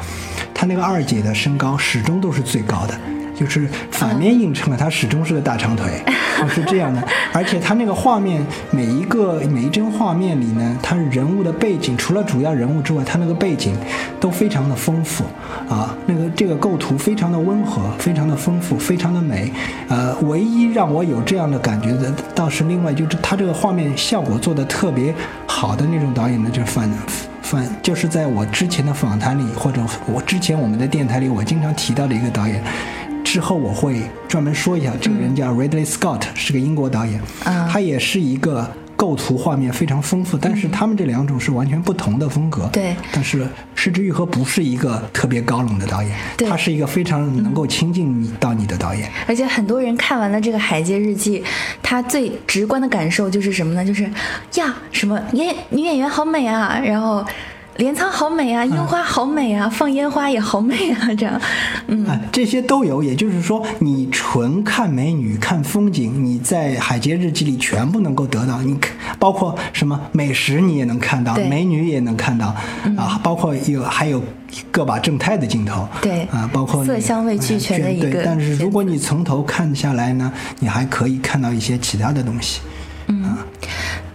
[0.54, 2.98] 她那个二姐的身高始终都是最高的。
[3.44, 6.02] 就是反面映衬了，他始终是个大长腿，
[6.48, 7.04] 是这样的。
[7.34, 13.76] 而且他那个画面，每一个每一帧画面里呢，他人物的背景，除了主要人物之外，他那个背景
[14.20, 15.26] 都非常的丰富
[15.68, 15.94] 啊。
[16.06, 19.52] 那个这个构图非常的温和，非常的丰富，非常的美。
[19.90, 25.14] 呃，唯一让我有这样的感觉的，倒是另外就是他这个画面效果做的特别
[25.46, 26.90] 好的那种导演呢，就是范
[27.42, 32.64] 反，就是在我之前的访谈里，或者我之前我们的电台里，我经常提到的一个导演。
[33.34, 42.70] 之后我会专门说一下，这个人叫 Ridley Scott，是个英国导演，他也是一个构图画面非常丰富，但是他们这两种是完全不同的风格。
[42.72, 46.16] 对，但是失之愈合不是一个特别高冷的导演，
[46.48, 49.10] 他是一个非常能够亲近你到你的导演。
[49.26, 51.40] 而且很多人看完了这个《海街日记》，
[51.82, 53.84] 他最直观的感受就是什么呢？
[53.84, 54.04] 就是
[54.58, 57.26] 呀，什么演女演员好美啊，然后。
[57.78, 61.42] 镰仓好美啊，樱花好美啊，放烟花也好美啊，这样，
[61.88, 63.02] 嗯，啊，这些都有。
[63.02, 68.62] 也就是说，你纯看美女、看风景，你在《海街日记》里全部能够得到。
[68.62, 68.78] 你
[69.18, 72.56] 包括什么美食，你也能看到，美女也能看到
[72.96, 74.22] 啊，包括有还有
[74.72, 82.62] 个把正太的镜头，对啊，包括色香味俱全的一个对，但是如果你从头看下来呢，你还可以看到一些其他的东西。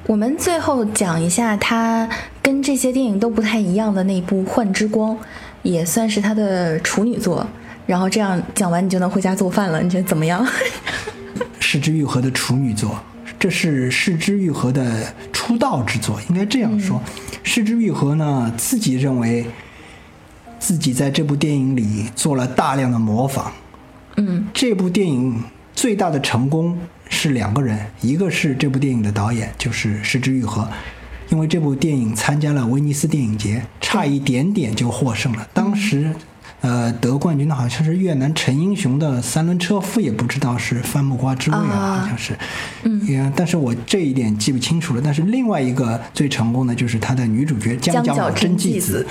[0.09, 2.09] 我们最后讲一下他
[2.41, 5.15] 跟这些电影都不太一样的那部《幻之光》，
[5.63, 7.47] 也算是他的处女作。
[7.87, 9.83] 然后这样讲完，你就能回家做饭了。
[9.83, 10.47] 你觉得怎么样？
[11.61, 12.99] 是之愈合的处女作，
[13.39, 16.99] 这是是之愈合的出道之作，应该这样说。
[17.43, 19.45] 失之愈合呢，自己认为
[20.59, 23.53] 自己在这部电影里做了大量的模仿。
[24.17, 25.45] 嗯这部电影
[25.79, 26.77] 最大的成功
[27.09, 30.69] 是两个人，一个是这部电影的导演，就是失之愈合，
[31.29, 35.49] 因为这部电影参加了威尼斯电影节，差一点点就获胜了。
[35.55, 36.13] 当时，
[36.61, 42.37] 呃，得冠军的好像是越南陈英雄的三轮车夫，也不知道是番木瓜之味啊，啊好像是。
[42.83, 45.01] 嗯也，但是我这一点记不清楚了。
[45.03, 49.07] 但是另外一个最成功的就是他的女主角江角真纪子，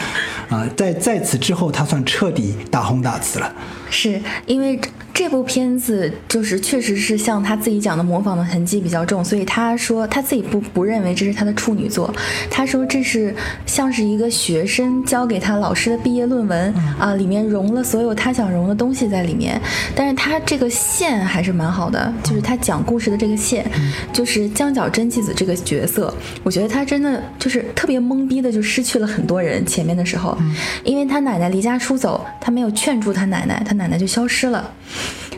[0.49, 3.51] 啊、在在此之后，他算彻底大红大紫了。
[3.89, 4.77] 是因为
[5.11, 12.13] 这这部片子就是确实是像他自己讲的模仿的痕迹比较重，所以他说他自己不不认为这是他的处女作，
[12.49, 13.35] 他说这是
[13.65, 19.59] 像是一个学生交给他老师的毕业论文啊，里面融了所有他想融的东西在里面，
[19.95, 23.69] 但是他这个线还是蛮好的，就是他讲故事的这个线，
[24.13, 26.13] 就是江角真纪子这个角色，
[26.43, 29.65] 我觉得他真的就是特别懵逼的，就失去了很多人。
[29.65, 30.37] 前面的时候，
[30.83, 34.71] 因为他奶奶离家出走，他没有劝住他奶奶，他奶奶就消失了。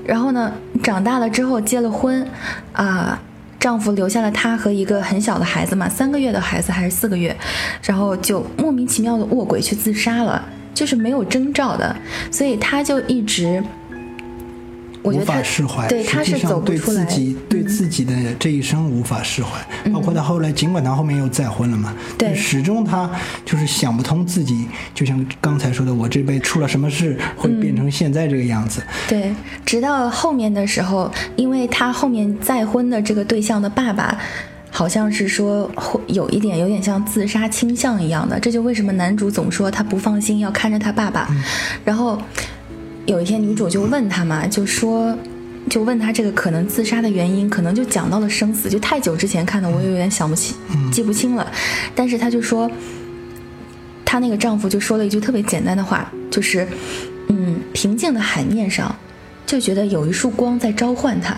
[0.06, 2.26] 然后呢，长大了之后结了婚，
[2.74, 3.20] 啊、
[3.60, 7.36] 丈夫留下了她和一个很小的孩子嘛，三个月的孩子还是四个月，
[7.84, 10.44] 然后就莫名其妙的卧轨去自杀了，
[10.80, 11.94] 就是没有征兆的，
[12.32, 13.62] 所以他就一直，
[15.04, 17.68] 我觉无法释怀，对，他是走对不出来，自己对嗯。
[17.68, 19.50] 自己的这一生无法释怀，
[19.92, 22.30] 包括他后来，尽管他后面又再婚了嘛，对。
[22.30, 23.12] 但始终他
[23.44, 24.66] 就是想不通自己，
[24.96, 34.18] 就像刚才说的，我这辈子出了什么事会变成现在这个样子，对，直到后面的时候，因为他后面再婚的这个对象的爸爸，
[34.80, 41.28] 好像是说会有一点有点像自杀倾向一样的，这就为什么男主总说他不放心要看着他爸爸。
[41.84, 42.18] 然后
[43.06, 45.14] 有一天女主就问他嘛，就说。
[45.70, 50.56] 就问他这个可能自杀的原因，可能就讲到了生死，就太久之前看的，我也有点想不起、
[50.92, 51.46] 记不清了。
[51.94, 52.72] 但是他就说，
[54.04, 56.68] 她那个丈夫就说了一句特别简单的话，就是，
[57.28, 58.96] 嗯，平静的海面上，
[59.50, 61.36] 就觉得有一束光在召唤他。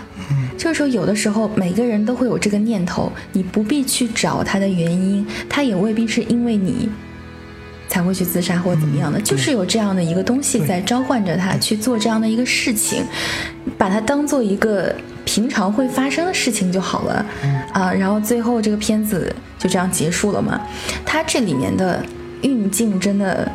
[0.58, 6.90] 这个时候，有的时候每个人都会有这个念头，你不必去找他的原因，他也未必是因为你
[7.88, 13.02] 才会去自杀或怎么样的，就是有这样的一个东西在召唤着他去做这样的一个事情，
[13.78, 14.94] 把它当做一个
[15.24, 17.24] 平常会发生的事情就好了。
[17.72, 20.60] 啊，然后最后这个片子就这样结束了嘛。
[21.06, 22.04] 它这里面的
[22.42, 23.50] 运镜真的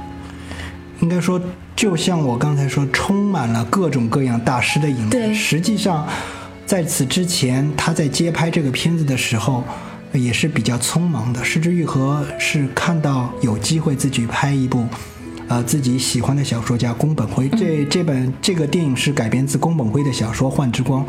[1.02, 1.40] 应该说，
[1.78, 5.34] 就像我刚才说，充满了各种各样大师的影子。
[5.34, 6.08] 实际上，
[6.66, 9.64] 在此之前，他在接拍这个片子的时候，
[10.12, 11.44] 也是比较匆忙的。
[11.44, 14.88] 失之愈合是看到有机会自己拍一部。
[15.50, 21.06] 呃，自己喜欢的小说家宫本辉，这这本这个电影是改编自宫本辉的小说《幻之光》。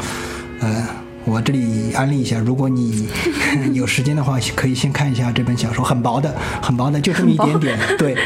[0.60, 0.86] 呃，
[1.28, 3.06] 我这里安利一下，如果你
[3.74, 8.16] 有时间的话，可以先看一下这本小说，很薄的，很薄的，就这么一点点，对，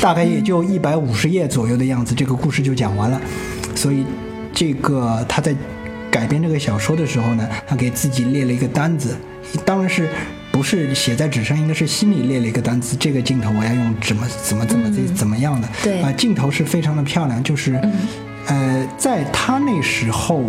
[0.00, 3.20] 大概也就一百五十页左右的样子，这个故事就讲完了。
[3.74, 4.04] 所以，
[4.52, 5.54] 这个他在
[6.10, 9.16] 改编这个小说的时候呢，他给自己列了一个单子，
[9.64, 10.08] 当然是。
[10.52, 12.96] 不是写在纸上，应该是心里列了一个单词。
[12.98, 15.68] 这个镜头我要用怎么怎么怎么怎怎么样的？
[15.82, 17.78] 对啊、镜头是非常的漂亮，就是，
[18.46, 20.42] 呃，在他那时候，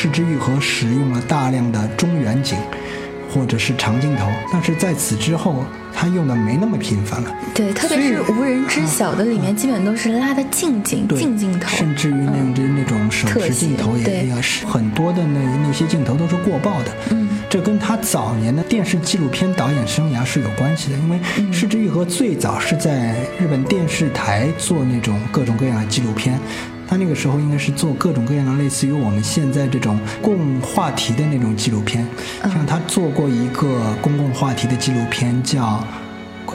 [0.00, 2.56] 失之愈合使用了大量的中远景
[3.34, 7.34] 或者是长镜头，但是在此之后，他用的没那么频繁了。
[7.52, 11.68] 对，特别是无人知晓的里面，基本都是拉的近景、对近镜头。
[11.68, 16.92] 甚至于那种、那种手持镜头也是很多的那那些镜头都是过曝的。
[17.10, 26.38] 嗯，这跟他早年的电视纪录片导演生涯是有关系的，因为嗯失之愈合最早是在日本电视台做那种各种各样的纪录片。
[26.88, 32.04] 他那个时候应该是做各种各样的类似于我们现在这种共话题的那种纪录片，
[32.42, 35.84] 嗯像他做过一个公共话题的纪录片叫。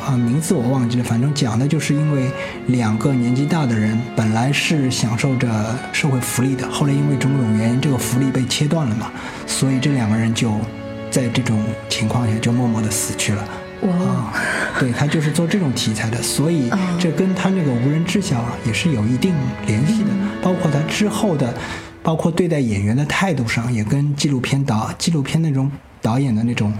[0.05, 2.29] 啊，名字我忘记了，反正讲的就是因为
[2.67, 5.47] 两个年纪大的人本来是享受着
[5.93, 9.09] 社会福利的，后来因为种种原因，这个福利被切断了嘛，
[9.47, 10.51] 所以这两个人就
[11.09, 13.47] 在这种情况下就默默的死去了。
[13.83, 14.33] 哇，
[14.79, 16.77] 对他就是做这种题材的，所以哦。
[16.99, 19.33] 这跟他那个无人知晓啊也是有一定
[19.65, 20.09] 联系的，
[20.41, 21.53] 包括他之后的，
[22.01, 25.69] 包括对待演员的态度上，也跟纪录片导纪录片那种
[26.01, 26.73] 导演的那种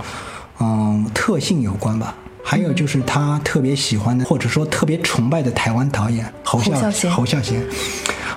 [0.60, 2.16] 嗯特性有关吧。
[2.46, 7.12] 还有就是他特别喜欢的，或者说特别崇拜的台湾导演侯孝侯孝贤。
[7.12, 7.64] 侯孝贤，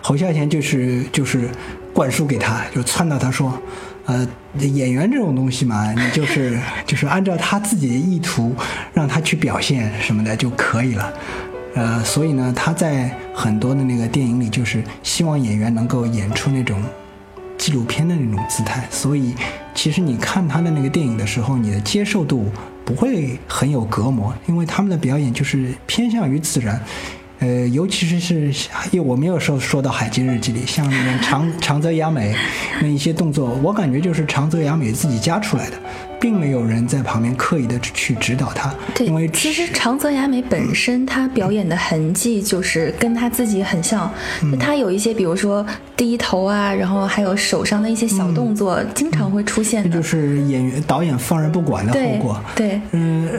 [0.00, 1.50] 侯孝贤就是就是
[1.92, 3.52] 灌输给他，就撺掇他说，
[4.06, 4.26] 呃，
[4.58, 8.54] 演员这种东西嘛，你就是就是按照他自己的意图
[8.94, 11.12] 让他去表现什么的就可以了。
[11.74, 16.82] 呃，所以呢，他在很多的那个电影里，就是希望演员能够演出那种
[17.58, 18.86] 纪录片的那种姿态。
[18.90, 19.34] 所以，
[19.74, 22.50] 其实你看他的那个电影的时候，你的接受度
[22.84, 26.80] 不会很有隔膜，因为他们的表演就是偏向于自然。
[27.38, 32.34] 呃，尤其是是，因为我没有说说到《海街日记》里，像那个长长泽雅美
[32.80, 35.76] 那一些动作，我感觉就是长泽雅美自己加出来的，
[36.18, 38.74] 并没有人在旁边刻意的去指导她。
[38.94, 44.10] 对因为，其实长泽雅美本身她表演的痕迹就是跟她自己很像，
[44.42, 45.64] 嗯她有一些比如说
[45.94, 49.90] 低头啊，然后还有手上的一些小动作，经常会出现的。
[49.90, 52.40] 这就是演员导演放任不管的后对果。
[52.54, 53.38] 对，嗯，呃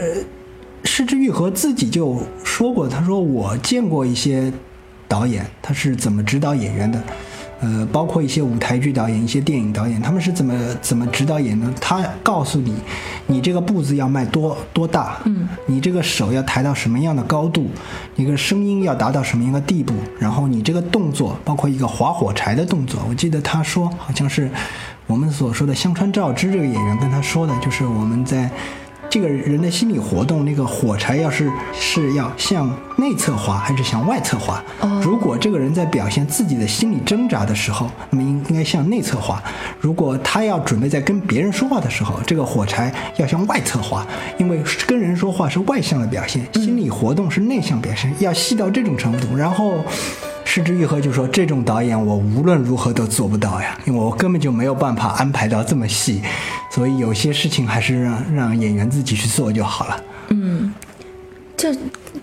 [0.98, 4.52] 失之愈合自己就说过，他说我见过一些
[5.08, 7.00] 导演，他是怎么指导演员的。
[7.60, 11.72] 呃，包括一些舞台剧导演、一些电影导演，他们是怎么怎么指导演呢？
[11.80, 12.74] 他告诉你，
[13.28, 17.70] 你这个步子要迈多多大，嗯，你这个手要抬到什么样的高度，
[18.16, 24.50] 你个声音要达到什么样的地步，然后你这个动作，包括一个划火柴的动作，我记得他说好像是
[25.06, 28.50] 我们所说的香川照之这个演员跟他说的，就是我们在。
[29.10, 34.64] 这个人的心理活动，那个火柴要是是要向内侧滑还是向外侧滑？
[34.82, 39.42] 哦如果这个人在表现自己的心理挣扎的时候，那么应应该向内侧滑；
[39.80, 44.06] 如果他要准备在跟别人说话的时候，这个火柴要向外侧滑，
[44.38, 49.36] 因为跟人说话是外向的表现，心理活动是内向表现，要细到这种程度。
[49.38, 49.78] 然后。
[50.48, 56.22] 失之愈合就说：“这种导演我无论如何都做不到呀，因为我根本就没有办法安排到这么细，
[56.72, 60.04] 所以有些事情还是让让演员自己去做就好了。
[60.30, 60.74] 嗯，
[61.58, 61.70] 就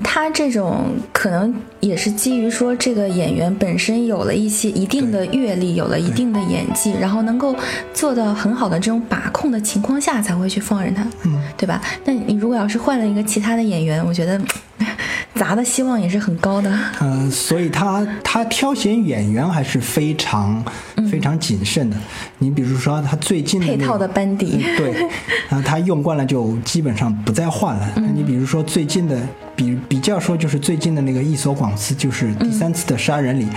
[0.03, 7.55] 他这种可能也是基于说这个演员本身有了一些一定的阅历，有了一定的演技，然后能够
[7.93, 11.81] 做到很好的这种把控的情况下，才会去放任他，嗯，对吧？
[12.05, 14.41] 那你如果要是换了一个其他的演员，我觉得
[15.35, 16.73] 砸的希望也是很高的。
[17.01, 20.65] 嗯、所以他他挑选演员还是非常
[21.11, 21.97] 非常谨慎的。
[22.39, 25.09] 你比如说他最近的、配套的班底嗯对，
[25.51, 27.93] 啊，他用惯了就基本上不再换了。
[28.15, 29.19] 你比如说最近的，
[29.57, 33.49] 比比较说就是最近的那个伊索广司，就是第三次的杀人里。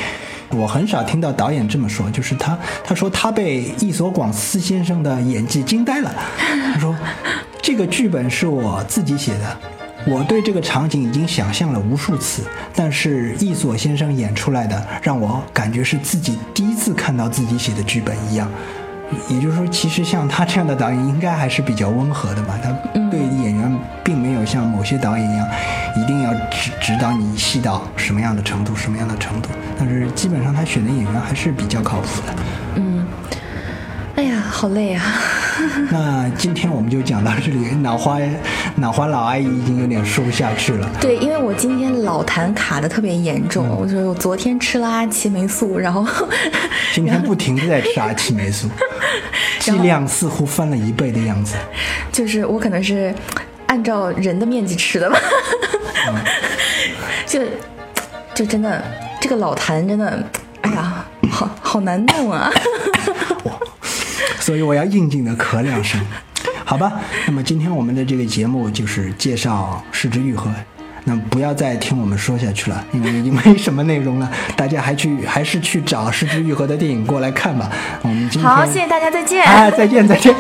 [0.52, 6.16] 我很少听到导演这么说，就是他他说他被伊索广司先生的演技惊呆了。
[6.74, 6.96] 他说
[7.62, 9.58] 这个剧本是我自己写的，
[10.06, 12.44] 我对这个场景已经想象了无数次，
[12.74, 18.50] 但是易索先生演出来的让我感觉是自己第一次看到自己写的剧本一样。
[19.30, 22.60] 也就是说，其实像他这样的导演应该还是比较温和的吧？
[22.62, 22.70] 他
[24.48, 25.46] 像某些导演一样，
[25.98, 29.50] 一定要指指导你戏到什么样的程度，什么样的程度。
[29.78, 32.34] 但是基本上他选的演员还是比较靠谱的。
[32.76, 33.06] 嗯，
[34.16, 35.04] 哎呀，好累啊！
[35.92, 38.18] 那今天我们就讲到这里，脑花
[38.76, 40.90] 脑花老阿姨已经有点说不下去了。
[41.02, 46.06] 对，因为我今天老痰卡的特别严重，我就我昨天吃了阿奇霉素，然后
[46.94, 48.70] 今天不停的在吃阿奇霉素，
[49.60, 51.56] 剂量似乎翻了一倍的样子。
[52.12, 53.14] 就是我可能是
[53.68, 55.20] 按照人的面积吃的吧，
[57.26, 57.42] 就
[58.34, 58.84] 就真的
[59.22, 60.24] 这个老坛真的，
[60.62, 62.52] 哎呀，好好难弄啊！
[64.40, 66.00] 所以我要应景的咳两声，
[66.64, 66.94] 好吧？
[67.26, 70.50] 那么今天我们的这个节目就是介绍《失之愈合》，
[71.04, 77.70] 那不要再听我们说下去了，因为已经没什么内容了，大家还去还是去找《失之愈合》的电影过来看吧。
[78.04, 79.44] 我们今天好，谢谢大家，再见。
[79.44, 80.34] 啊，再见再见。